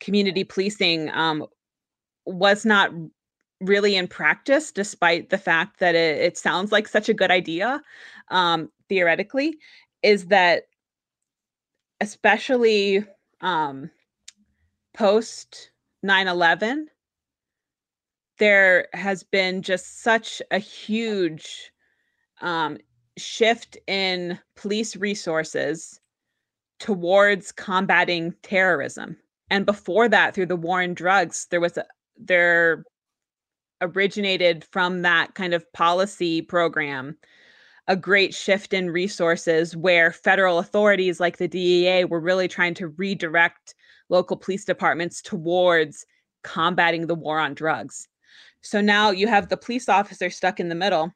[0.00, 1.46] community policing um,
[2.24, 2.90] was not
[3.60, 7.82] really in practice, despite the fact that it, it sounds like such a good idea
[8.28, 9.58] um, theoretically,
[10.02, 10.64] is that
[12.00, 13.04] especially
[13.42, 13.90] um,
[14.94, 15.70] post
[16.02, 16.88] 9 11,
[18.38, 21.72] there has been just such a huge
[22.40, 22.78] um,
[23.16, 26.00] shift in police resources
[26.80, 29.16] towards combating terrorism.
[29.50, 31.84] And before that, through the war on drugs, there was a,
[32.16, 32.84] there
[33.80, 37.16] originated from that kind of policy program
[37.88, 42.88] a great shift in resources where federal authorities like the DEA were really trying to
[42.88, 43.74] redirect
[44.12, 46.06] local police departments towards
[46.44, 48.06] combating the war on drugs.
[48.60, 51.12] So now you have the police officer stuck in the middle.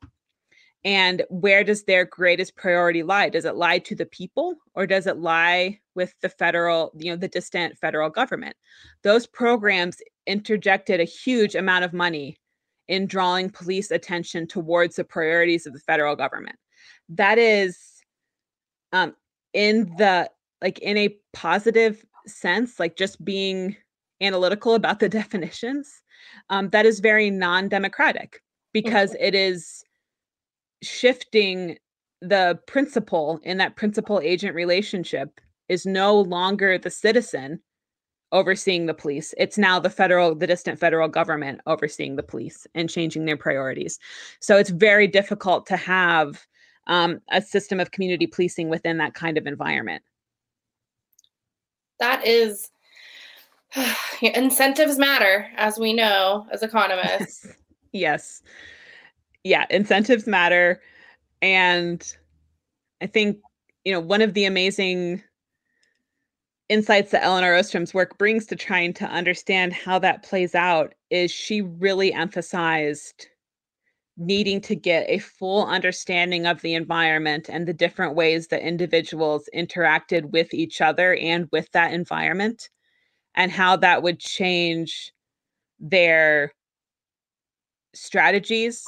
[0.84, 3.28] And where does their greatest priority lie?
[3.28, 7.16] Does it lie to the people or does it lie with the federal, you know,
[7.16, 8.56] the distant federal government?
[9.02, 12.38] Those programs interjected a huge amount of money
[12.88, 16.56] in drawing police attention towards the priorities of the federal government.
[17.08, 17.78] That is
[18.92, 19.14] um,
[19.52, 20.30] in the
[20.62, 23.76] like in a positive sense, like just being
[24.20, 26.02] analytical about the definitions,
[26.50, 29.24] um, that is very non democratic because mm-hmm.
[29.24, 29.84] it is
[30.82, 31.78] shifting
[32.20, 37.60] the principal in that principal agent relationship is no longer the citizen
[38.32, 39.34] overseeing the police.
[39.38, 43.98] It's now the federal, the distant federal government overseeing the police and changing their priorities.
[44.40, 46.44] So it's very difficult to have
[46.86, 50.02] um, a system of community policing within that kind of environment
[52.00, 52.70] that is
[54.22, 57.46] incentives matter, as we know as economists.
[57.92, 58.42] yes.
[59.44, 60.80] Yeah, incentives matter.
[61.42, 62.16] And
[63.00, 63.38] I think,
[63.84, 65.22] you know, one of the amazing
[66.68, 71.30] insights that Elinor Ostrom's work brings to trying to understand how that plays out is
[71.30, 73.28] she really emphasized
[74.16, 79.48] needing to get a full understanding of the environment and the different ways that individuals
[79.54, 82.70] interacted with each other and with that environment
[83.34, 85.12] and how that would change
[85.78, 86.52] their
[87.94, 88.86] strategies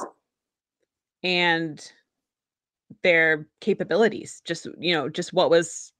[1.22, 1.92] and
[3.02, 5.92] their capabilities just you know just what was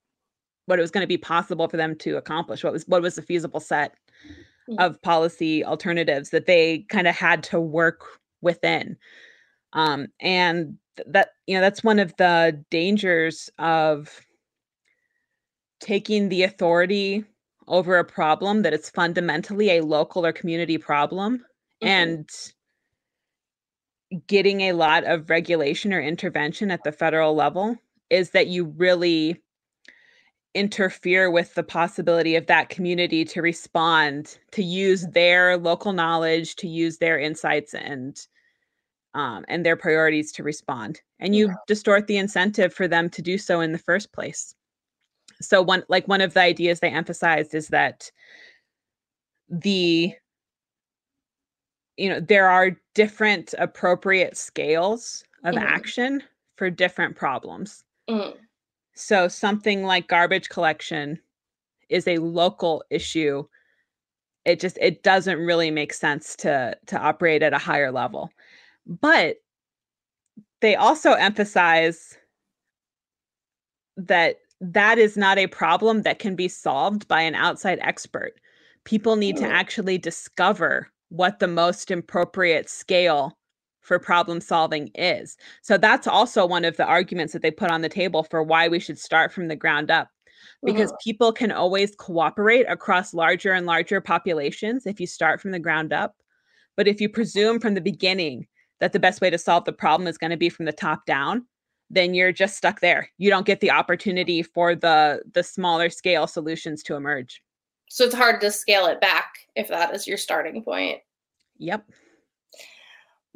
[0.66, 3.14] what it was going to be possible for them to accomplish what was what was
[3.14, 3.94] the feasible set
[4.78, 8.96] of policy alternatives that they kind of had to work within
[9.72, 14.20] um and that you know that's one of the dangers of
[15.80, 17.24] taking the authority
[17.68, 21.38] over a problem that is fundamentally a local or community problem
[21.82, 21.86] mm-hmm.
[21.86, 22.28] and
[24.26, 27.76] getting a lot of regulation or intervention at the federal level
[28.10, 29.40] is that you really
[30.54, 36.66] interfere with the possibility of that community to respond to use their local knowledge to
[36.66, 38.26] use their insights and
[39.14, 41.54] um, and their priorities to respond and you yeah.
[41.66, 44.54] distort the incentive for them to do so in the first place
[45.40, 48.10] so one like one of the ideas they emphasized is that
[49.50, 50.12] the
[51.96, 55.64] you know there are different appropriate scales of mm-hmm.
[55.64, 56.22] action
[56.56, 58.36] for different problems mm-hmm.
[58.98, 61.20] So something like garbage collection
[61.88, 63.44] is a local issue.
[64.44, 68.30] It just it doesn't really make sense to to operate at a higher level.
[68.86, 69.36] But
[70.60, 72.18] they also emphasize
[73.96, 78.40] that that is not a problem that can be solved by an outside expert.
[78.84, 79.50] People need to mm.
[79.50, 83.37] actually discover what the most appropriate scale
[83.88, 85.36] for problem solving is.
[85.62, 88.68] So that's also one of the arguments that they put on the table for why
[88.68, 90.08] we should start from the ground up.
[90.64, 91.10] Because mm-hmm.
[91.10, 95.92] people can always cooperate across larger and larger populations if you start from the ground
[95.92, 96.14] up.
[96.76, 98.46] But if you presume from the beginning
[98.78, 101.06] that the best way to solve the problem is going to be from the top
[101.06, 101.46] down,
[101.90, 103.08] then you're just stuck there.
[103.18, 107.42] You don't get the opportunity for the the smaller scale solutions to emerge.
[107.88, 111.00] So it's hard to scale it back if that is your starting point.
[111.58, 111.90] Yep.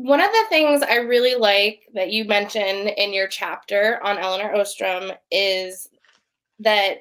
[0.02, 4.54] One of the things I really like that you mention in your chapter on Elinor
[4.54, 5.88] Ostrom is
[6.60, 6.98] that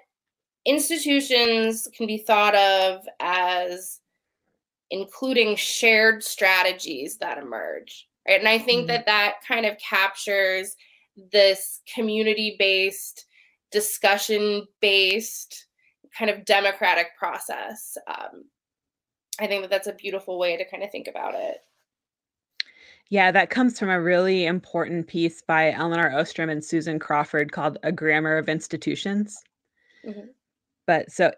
[0.65, 3.99] institutions can be thought of as
[4.91, 8.87] including shared strategies that emerge right and i think mm-hmm.
[8.89, 10.75] that that kind of captures
[11.31, 13.25] this community based,
[13.71, 15.67] discussion based
[16.17, 17.97] kind of democratic process.
[18.07, 18.45] Um,
[19.39, 21.57] I think that that's a beautiful way to kind of think about it.
[23.11, 27.77] Yeah, that comes from a really important piece by Elinor Ostrom and Susan Crawford called
[27.83, 29.37] A Grammar of Institutions.
[30.07, 30.27] Mm-hmm.
[30.87, 31.33] But so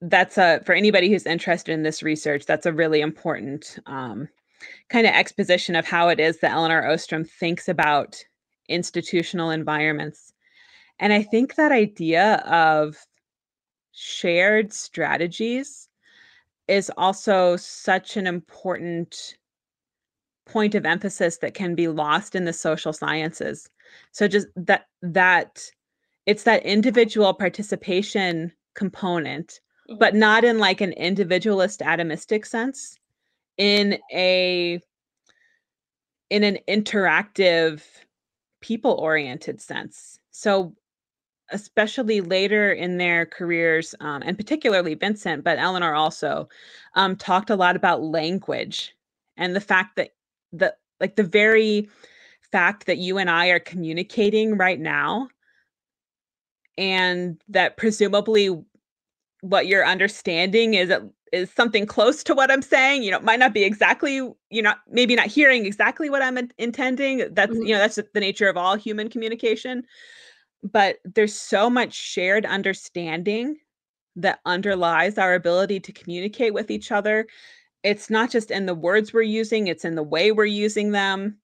[0.00, 4.28] that's a for anybody who's interested in this research, that's a really important um,
[4.88, 8.22] kind of exposition of how it is that Elinor Ostrom thinks about
[8.68, 10.32] institutional environments.
[11.00, 13.04] And I think that idea of
[13.90, 15.88] shared strategies
[16.68, 19.34] is also such an important
[20.46, 23.68] point of emphasis that can be lost in the social sciences.
[24.12, 25.70] So just that that
[26.24, 29.98] it's that individual participation component, mm-hmm.
[29.98, 32.98] but not in like an individualist atomistic sense,
[33.58, 34.80] in a
[36.30, 37.82] in an interactive
[38.60, 40.18] people oriented sense.
[40.30, 40.74] So,
[41.50, 46.48] especially later in their careers, um, and particularly Vincent, but Elinor also
[46.94, 48.96] um, talked a lot about language
[49.36, 50.10] and the fact that
[50.58, 51.88] the like the very
[52.52, 55.28] fact that you and I are communicating right now,
[56.78, 58.62] and that presumably
[59.40, 60.92] what you're understanding is
[61.32, 63.02] is something close to what I'm saying.
[63.02, 64.16] You know, might not be exactly,
[64.50, 67.28] you know, maybe not hearing exactly what I'm intending.
[67.32, 67.62] That's, mm-hmm.
[67.62, 69.84] you know, that's the nature of all human communication.
[70.62, 73.56] But there's so much shared understanding
[74.16, 77.26] that underlies our ability to communicate with each other.
[77.86, 81.38] It's not just in the words we're using, it's in the way we're using them.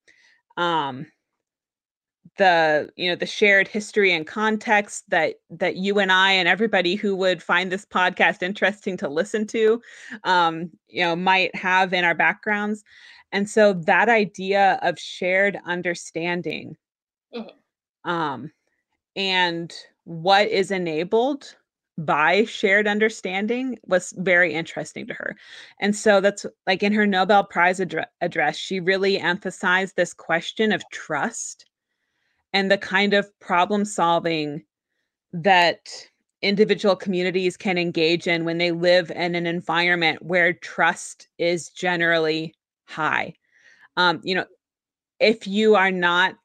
[0.57, 1.07] Um,
[2.39, 6.95] the you know the shared history and context that that you and I and everybody
[6.95, 9.83] who would find this podcast interesting to listen to
[10.25, 12.85] um you know might have in our backgrounds
[13.33, 16.77] and so that idea of shared understanding
[17.35, 18.11] mm-hmm.
[18.11, 18.51] um
[19.15, 19.75] and
[20.05, 21.55] what is enabled
[21.99, 25.37] by shared understanding was very interesting to her.
[25.81, 30.73] And so that's like in her Nobel Prize ad- address, she really emphasized this question
[30.73, 31.67] of trust
[32.53, 34.65] and the kind of problem solving
[35.33, 35.89] that
[36.43, 42.55] individual communities can engage in when they live in an environment where trust is generally
[42.85, 43.35] high.
[43.97, 44.47] Um, you know,
[45.21, 46.37] if you are not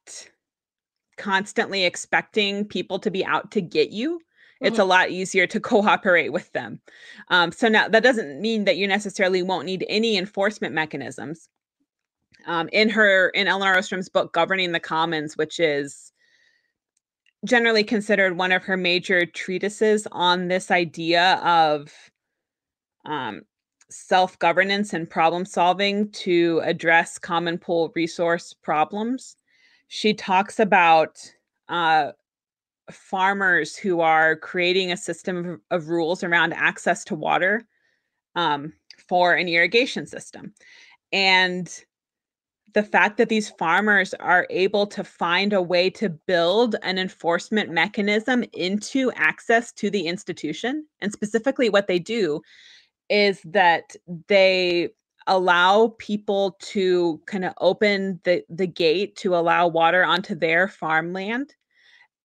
[1.18, 4.22] constantly expecting people to be out to get you,
[4.62, 4.82] it's Mm-hmm.
[4.82, 6.80] a lot easier to cooperate with them.
[7.30, 11.50] Um, so now that doesn't mean that you necessarily won't need any enforcement mechanisms.
[12.46, 16.14] Um, in her in Elinor Ostrom's book Governing the Commons, which is
[17.46, 21.92] generally considered one of her major treatises on this idea of
[23.06, 23.42] um,
[23.90, 29.36] self governance and problem solving to address common pool resource problems.
[29.88, 31.18] She talks about
[31.70, 32.12] uh,
[32.92, 37.68] farmers who are creating a system of, rules around access to water
[38.36, 38.74] um,
[39.08, 40.54] for an irrigation system.
[41.12, 41.84] And
[42.74, 47.72] the fact that these farmers are able to find a way to build an enforcement
[47.72, 52.42] mechanism into access to the institution, and specifically what they do
[53.10, 53.96] is that
[54.28, 54.90] they
[55.28, 61.54] allow people to kind of open the, the gate to allow water onto their farmland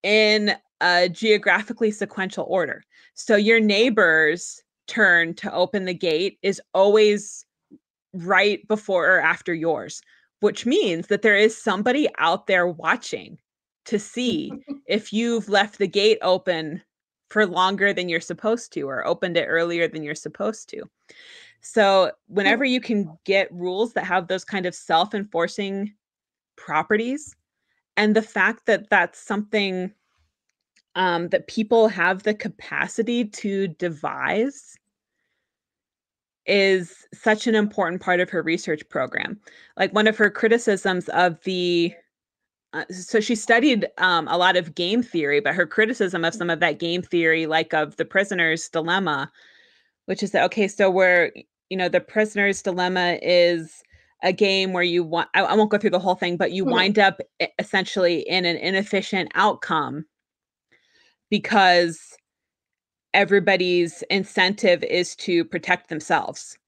[0.02, 2.82] in a geographically sequential order.
[3.14, 7.44] So your neighbor's turn to open the gate is always
[8.12, 10.02] right before or after yours,
[10.40, 13.38] which means that there is somebody out there watching
[13.86, 14.52] to see
[14.86, 16.82] if you've left the gate open
[17.30, 20.82] for longer than you're supposed to or opened it earlier than you're supposed to.
[21.62, 22.34] So, hmm.
[22.34, 25.94] whenever you can get rules that have those kind of self enforcing
[26.56, 27.34] properties,
[27.96, 29.92] and the fact that that's something
[30.94, 34.76] um, that people have the capacity to devise
[36.46, 39.38] is such an important part of her research program.
[39.76, 41.94] Like one of her criticisms of the
[42.74, 46.48] uh, so she studied um, a lot of game theory, but her criticism of some
[46.48, 49.30] of that game theory, like of the prisoner's dilemma,
[50.06, 51.32] which is that okay, so where
[51.68, 53.82] you know the prisoner's dilemma is
[54.22, 56.64] a game where you want I, I won't go through the whole thing, but you
[56.64, 56.70] Mhm.
[56.70, 57.20] wind up
[57.58, 60.06] essentially in an inefficient outcome
[61.30, 62.16] because
[63.14, 66.58] everybody's incentive is to protect themselves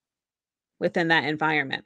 [0.80, 1.84] within that environment.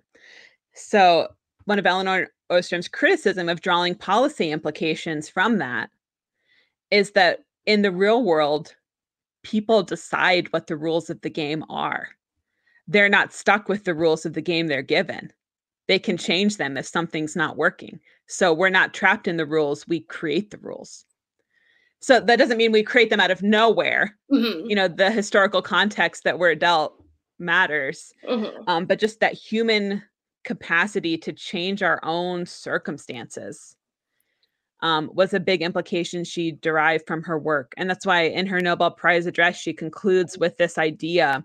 [0.74, 1.28] So,
[1.66, 5.90] one of Elinor Ostrom's criticism of drawing policy implications from that
[6.90, 8.74] is that in the real world,
[9.42, 12.08] people decide what the rules of the game are.
[12.88, 15.32] They're not stuck with the rules of the game they're given.
[15.88, 17.98] They can change them if something's not working.
[18.26, 21.06] So, we're not trapped in the rules, we create the rules.
[22.00, 24.68] So, that doesn't mean we create them out of nowhere Mhm.
[24.68, 27.02] you know the historical context that we're dealt
[27.38, 28.64] matters Mhm.
[28.68, 30.02] um, but just that human
[30.44, 33.74] capacity to change our own circumstances
[34.80, 38.60] um, was a big implication she derived from her work and that's why in her
[38.60, 41.44] nobel prize address she concludes with this idea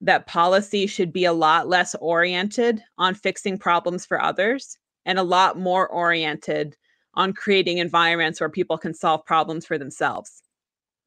[0.00, 5.22] that policy should be a lot less oriented on fixing problems for others and a
[5.22, 6.76] lot more oriented
[7.14, 10.42] on creating environments where people can solve problems for themselves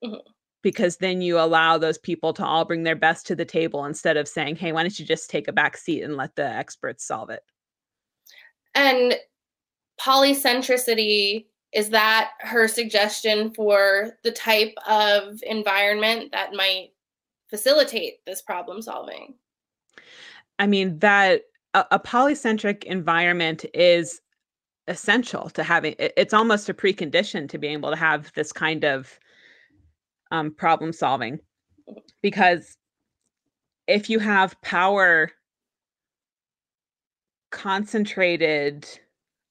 [0.04, 0.22] Mhm.
[0.62, 4.18] because then you allow those people to all bring their best to the table instead
[4.18, 7.06] of saying, hey, why don't you just take a back seat and let the experts
[7.06, 7.44] solve it?
[8.76, 9.16] And
[10.00, 16.90] polycentricity is that her suggestion for the type of environment that might
[17.52, 19.36] facilitate this problem solving?
[20.58, 21.44] I mean, that
[21.74, 24.22] a, a polycentric environment is
[24.88, 28.84] essential to having it- it's almost a precondition to being able to have this kind
[28.84, 29.20] of
[30.32, 31.40] um, problem solving
[32.22, 32.78] because
[33.88, 35.30] if you have power
[37.52, 38.88] concentrated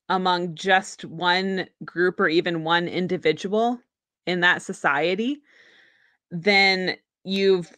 [0.08, 3.78] among just one group or even one individual
[4.26, 5.42] in that society
[6.30, 7.70] then you've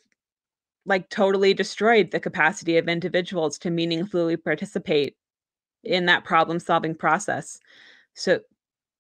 [0.85, 5.17] like totally destroyed the capacity of individuals to meaningfully participate
[5.85, 7.59] in that problem solving process.
[8.15, 8.41] So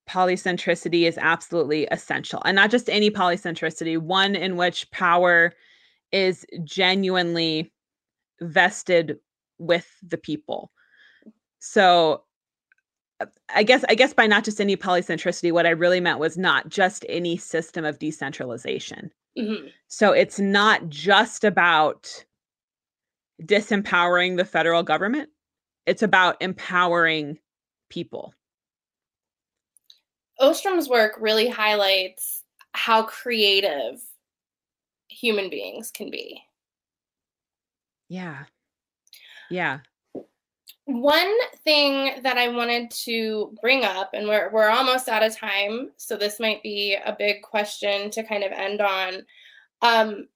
[0.08, 5.52] polycentricity is absolutely essential and not just any polycentricity one in which power
[6.10, 7.72] is genuinely
[8.40, 9.18] vested
[9.58, 10.72] with the people.
[11.60, 12.24] So
[13.20, 16.36] uh, i guess i guess by not just any polycentricity what i really meant was
[16.36, 19.72] not just any system of decentralization Mhm.
[19.88, 22.24] so it's not just about
[23.42, 25.30] disempowering the federal government
[25.86, 27.38] it's about empowering
[27.88, 28.34] people
[30.40, 34.00] Ostrom's work really highlights how creative
[35.08, 36.42] human beings can be.
[38.08, 38.44] yeah
[39.50, 39.80] yeah
[40.92, 41.34] One
[41.64, 46.16] thing that I wanted to bring up, and we're, we're almost out of time, so
[46.16, 49.22] this might be a big question to kind of end on.
[49.80, 50.28] Um,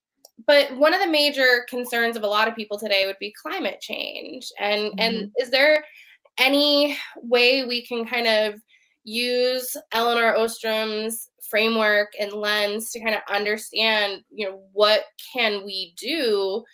[0.47, 3.81] but one of the major concerns of a lot of people today would be climate
[3.81, 4.51] change.
[4.59, 5.85] And and is there
[6.39, 8.61] any way we can kind of
[9.05, 15.95] use Elinor Ostrom's framework and lens to kind of understand, you know, what can we
[15.97, 16.65] do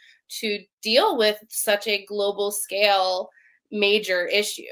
[0.41, 3.29] to deal with such a global scale
[3.73, 4.63] major issue?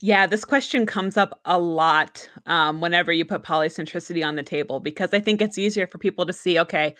[0.00, 4.80] Yeah, this question comes up a lot um, whenever you put polycentricity on the table
[4.80, 6.58] because I think it's easier for people to see.
[6.58, 6.94] Okay,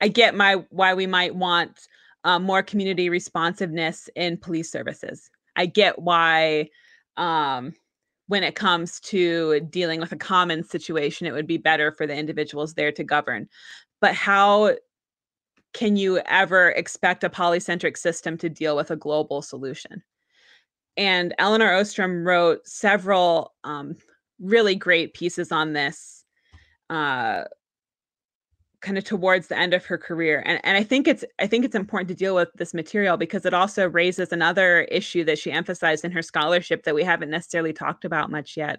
[0.00, 1.88] I get my why we might want
[2.24, 5.30] um, more community responsiveness in police services.
[5.56, 6.68] I get why
[7.16, 7.74] um,
[8.28, 12.14] when it comes to dealing with a common situation, it would be better for the
[12.14, 13.48] individuals there to govern.
[14.00, 14.76] But how
[15.72, 20.02] can you ever expect a polycentric system to deal with a global solution?
[20.96, 23.96] And Elinor Ostrom wrote several um,
[24.40, 26.24] really great pieces on this
[26.90, 27.44] uh,
[28.80, 31.64] kind of towards the end of her career and and I think it's I think
[31.64, 35.50] it's important to deal with this material because it also raises another issue that she
[35.50, 38.78] emphasized in her scholarship that we haven't necessarily talked about much yet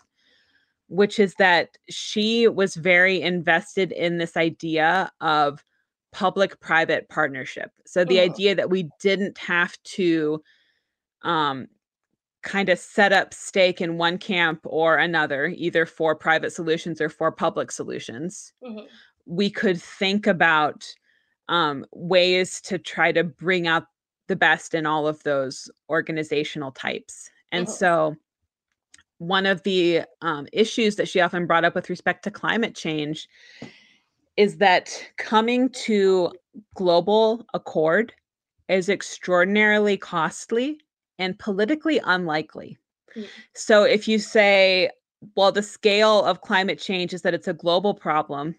[0.88, 5.64] which is that she was very invested in this idea of
[6.12, 8.24] public private partnership so the oh.
[8.24, 10.41] idea that we didn't have to
[11.24, 11.68] um
[12.41, 17.10] kind of set up stake in one camp or another either for private solutions or
[17.10, 18.86] for public solutions mm-hmm
[19.30, 20.86] we could think about
[21.47, 23.86] um, ways to try to bring out
[24.28, 27.30] the best in all of those organizational types.
[27.51, 27.78] And uh-huh.
[27.78, 28.16] so,
[29.20, 33.28] one of the um, issues that she often brought up with respect to climate change
[34.40, 36.32] is that coming to
[36.74, 38.14] global accord
[38.70, 40.80] is extraordinarily costly
[41.18, 42.78] and politically unlikely.
[43.18, 43.28] Mm-hmm.
[43.54, 44.92] So, if you say,
[45.36, 48.56] well, the scale of climate change is that it's a global problem,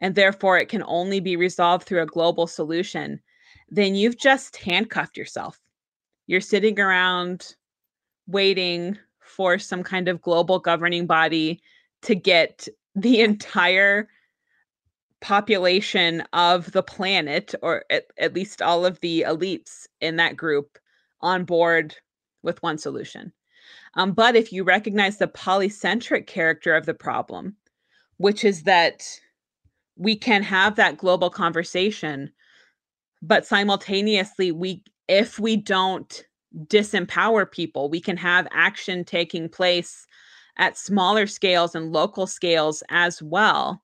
[0.00, 3.20] and therefore it can only be resolved through a global solution,
[3.68, 5.60] then you've just handcuffed yourself.
[6.26, 7.54] You're sitting around
[8.26, 11.60] waiting for some kind of global governing body
[12.02, 14.08] to get the entire
[15.20, 20.78] population of the planet, or at, at least all of the elites in that group,
[21.20, 21.94] on board
[22.42, 23.32] with one solution.
[23.94, 27.56] Um, but if you recognize the polycentric character of the problem,
[28.18, 29.02] which is that
[29.96, 32.30] we can have that global conversation
[33.20, 36.24] but simultaneously we if we don't
[36.66, 40.06] disempower people we can have action taking place
[40.56, 43.82] at smaller scales and local scales as well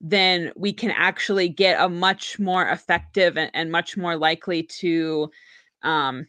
[0.00, 5.30] then we can actually get a much more effective and, and much more likely to
[5.82, 6.26] um,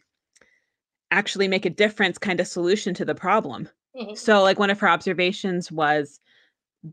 [1.10, 4.14] actually make a difference kind of solution to the problem mm-hmm.
[4.14, 6.20] so like one of her observations was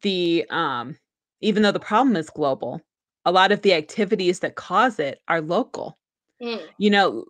[0.01, 0.95] the um
[1.41, 2.81] even though the problem is global,
[3.25, 5.97] a lot of the activities that cause it are local.
[6.41, 6.61] Mm.
[6.77, 7.25] You know,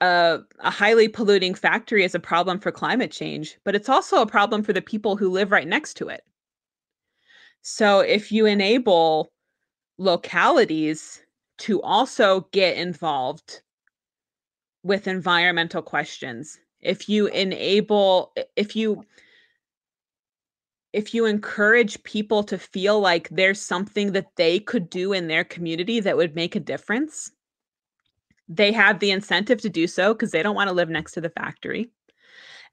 [0.00, 4.26] a, a highly polluting factory is a problem for climate change, but it's also a
[4.26, 6.24] problem for the people who live right next to it.
[7.66, 9.32] So if you enable
[9.96, 11.22] localities
[11.60, 13.62] to also get involved
[14.82, 19.02] with environmental questions, if you enable, if you
[20.92, 25.42] if you encourage people to feel like there's something that they could do in their
[25.42, 27.32] community that would make a difference,
[28.46, 31.20] they have the incentive to do so because they don't want to live next to
[31.20, 31.90] the factory.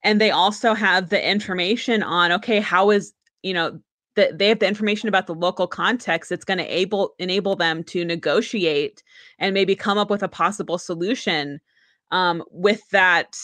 [0.03, 3.79] And they also have the information on, okay, how is, you know,
[4.15, 7.83] that they have the information about the local context that's going to able enable them
[7.83, 9.03] to negotiate
[9.39, 11.59] and maybe come up with a possible solution
[12.11, 13.37] um, with that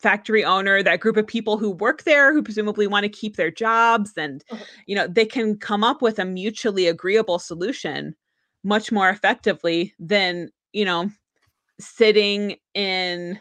[0.00, 3.50] factory owner that group of people who work there who presumably want to keep their
[3.50, 4.64] jobs and uh-huh.
[4.86, 8.14] you know they can come up with a mutually agreeable solution
[8.62, 11.10] much more effectively than you know
[11.80, 13.40] sitting in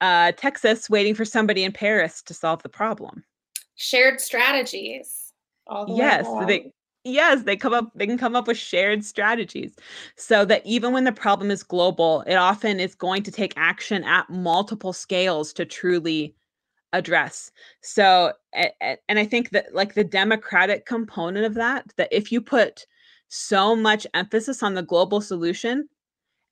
[0.00, 3.24] uh, texas waiting for somebody in paris to solve the problem
[3.74, 5.21] shared strategies
[5.88, 6.72] yes they
[7.04, 9.74] yes they come up they can come up with shared strategies
[10.16, 14.04] so that even when the problem is global it often is going to take action
[14.04, 16.34] at multiple scales to truly
[16.92, 17.50] address.
[17.80, 22.86] So and i think that like the democratic component of that that if you put
[23.28, 25.88] so much emphasis on the global solution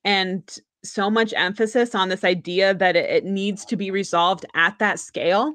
[0.05, 4.79] and so much emphasis on this idea that it, it needs to be resolved at
[4.79, 5.55] that scale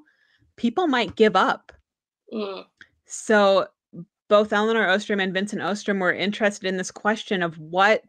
[0.56, 1.72] people might give up.
[2.34, 2.66] Mm.
[3.18, 3.68] So
[4.28, 8.04] both Elinor Ostrom and Vincent Ostrom were interested in this question of what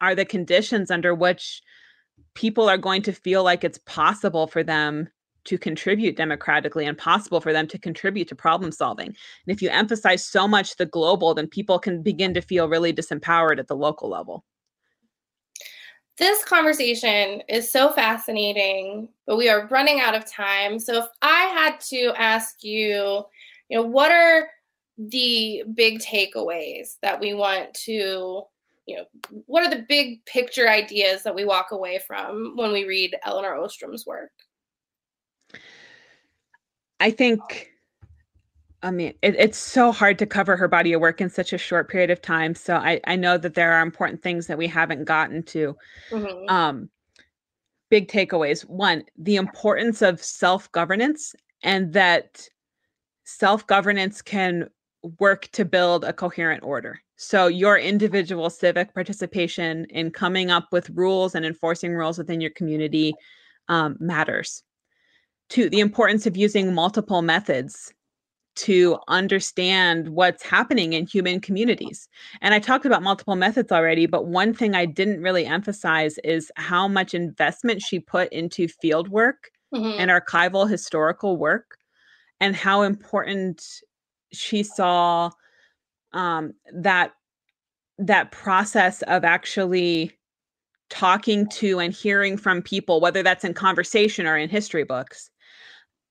[0.00, 1.62] are the conditions under which
[2.34, 5.08] people are going to feel like it's possible for them
[5.44, 9.06] to contribute democratically and possible for them to contribute to problem solving.
[9.06, 12.92] And if you emphasize so much the global, then people can begin to feel really
[12.92, 14.44] disempowered at the local level.
[16.18, 20.78] this conversation is so fascinating, but we are running out of time.
[20.80, 23.24] So if I had to ask you,
[23.68, 24.48] you know, what are
[24.96, 28.42] the big takeaways that we want to,
[28.86, 29.04] you know,
[29.46, 33.56] what are the big picture ideas that we walk away from when we read Elinor
[33.56, 34.30] Ostrom's work?
[37.00, 37.70] I think
[38.82, 41.58] I mean, it, it's so hard to cover her body of work in such a
[41.58, 42.54] short period of time.
[42.54, 45.76] So I, I know that there are important things that we haven't gotten to.
[46.10, 46.48] Mm-hmm.
[46.48, 46.88] Um,
[47.90, 48.62] big takeaways.
[48.68, 52.48] One, the importance of self governance, and that
[53.28, 54.68] self governance can
[55.18, 57.00] work to build a coherent order.
[57.16, 62.50] So your individual civic participation in coming up with rules and enforcing rules within your
[62.52, 63.14] community
[63.68, 64.62] um, matters.
[65.50, 67.92] Two, the importance of using multiple methods
[68.56, 72.08] to understand what's happening in human communities.
[72.40, 76.50] And I talked about multiple methods already, but one thing I didn't really emphasize is
[76.56, 80.00] how much investment she put into field work mm-hmm.
[80.00, 81.78] and archival historical work,
[82.40, 83.64] and how important
[84.32, 85.30] she saw
[86.12, 87.12] um, that
[87.98, 90.12] that process of actually
[90.88, 95.30] talking to and hearing from people, whether that's in conversation or in history books,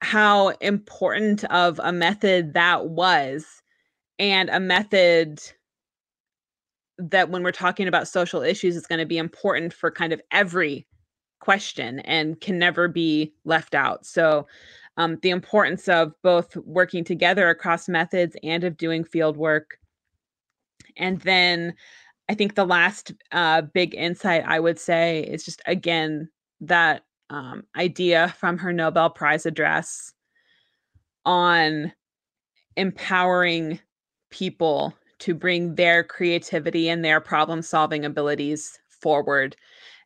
[0.01, 3.61] how important of a method that was
[4.19, 5.41] and a method
[6.97, 10.21] that when we're talking about social issues is going to be important for kind of
[10.32, 10.88] every
[11.39, 14.05] question and can never be left out.
[14.05, 14.47] So
[14.98, 19.78] um, the importance of both working together across methods and of doing field work.
[20.98, 21.74] And then
[22.30, 26.28] i think the last uh, big insight i would say is just again
[26.60, 30.14] that um, idea from her Nobel Prize address
[31.26, 31.91] on
[32.76, 33.80] empowering
[34.30, 39.56] people to bring their creativity and their problem solving abilities forward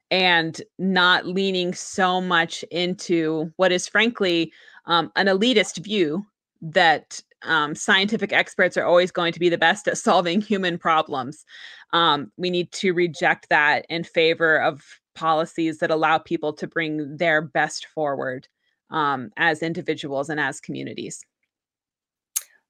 [0.10, 4.52] and not leaning so much into what is frankly
[4.86, 6.26] um, an elitist view
[6.62, 11.44] that um, scientific experts are always going to be the best at solving human problems.
[11.94, 14.84] Um, we need to reject that in favor of
[15.16, 18.48] policies that allow people to bring their best forward
[18.92, 21.22] um, as individuals and as communities.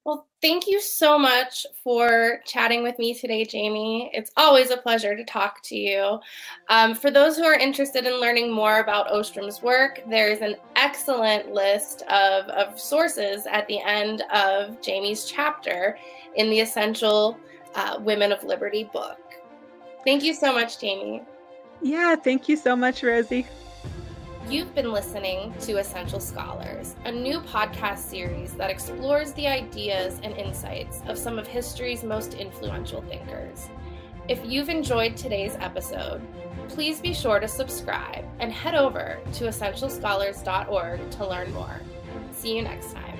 [0.04, 4.10] Well, thank you so much for chatting with me today, Jayme.
[4.12, 6.18] It's always a pleasure to talk to you.
[6.68, 11.52] Um, for those who are interested in learning more about Ostrom's work, there's an excellent
[11.52, 15.96] list of, of sources at the end of Jayme's chapter
[16.34, 17.38] in the Essential
[17.76, 19.20] uh, Women of Liberty book.
[20.04, 21.24] Thank you so much, Jayme.
[21.80, 23.46] Yeah, thank you so much, Rosie.
[24.48, 30.36] You've been listening to Essential Scholars, a new podcast series that explores the ideas and
[30.36, 33.68] insights of some of history's most influential thinkers.
[34.28, 36.20] If you've enjoyed today's episode,
[36.68, 41.80] please be sure to subscribe and head over to essentialscholars.org to learn more.
[42.32, 43.18] See you next time.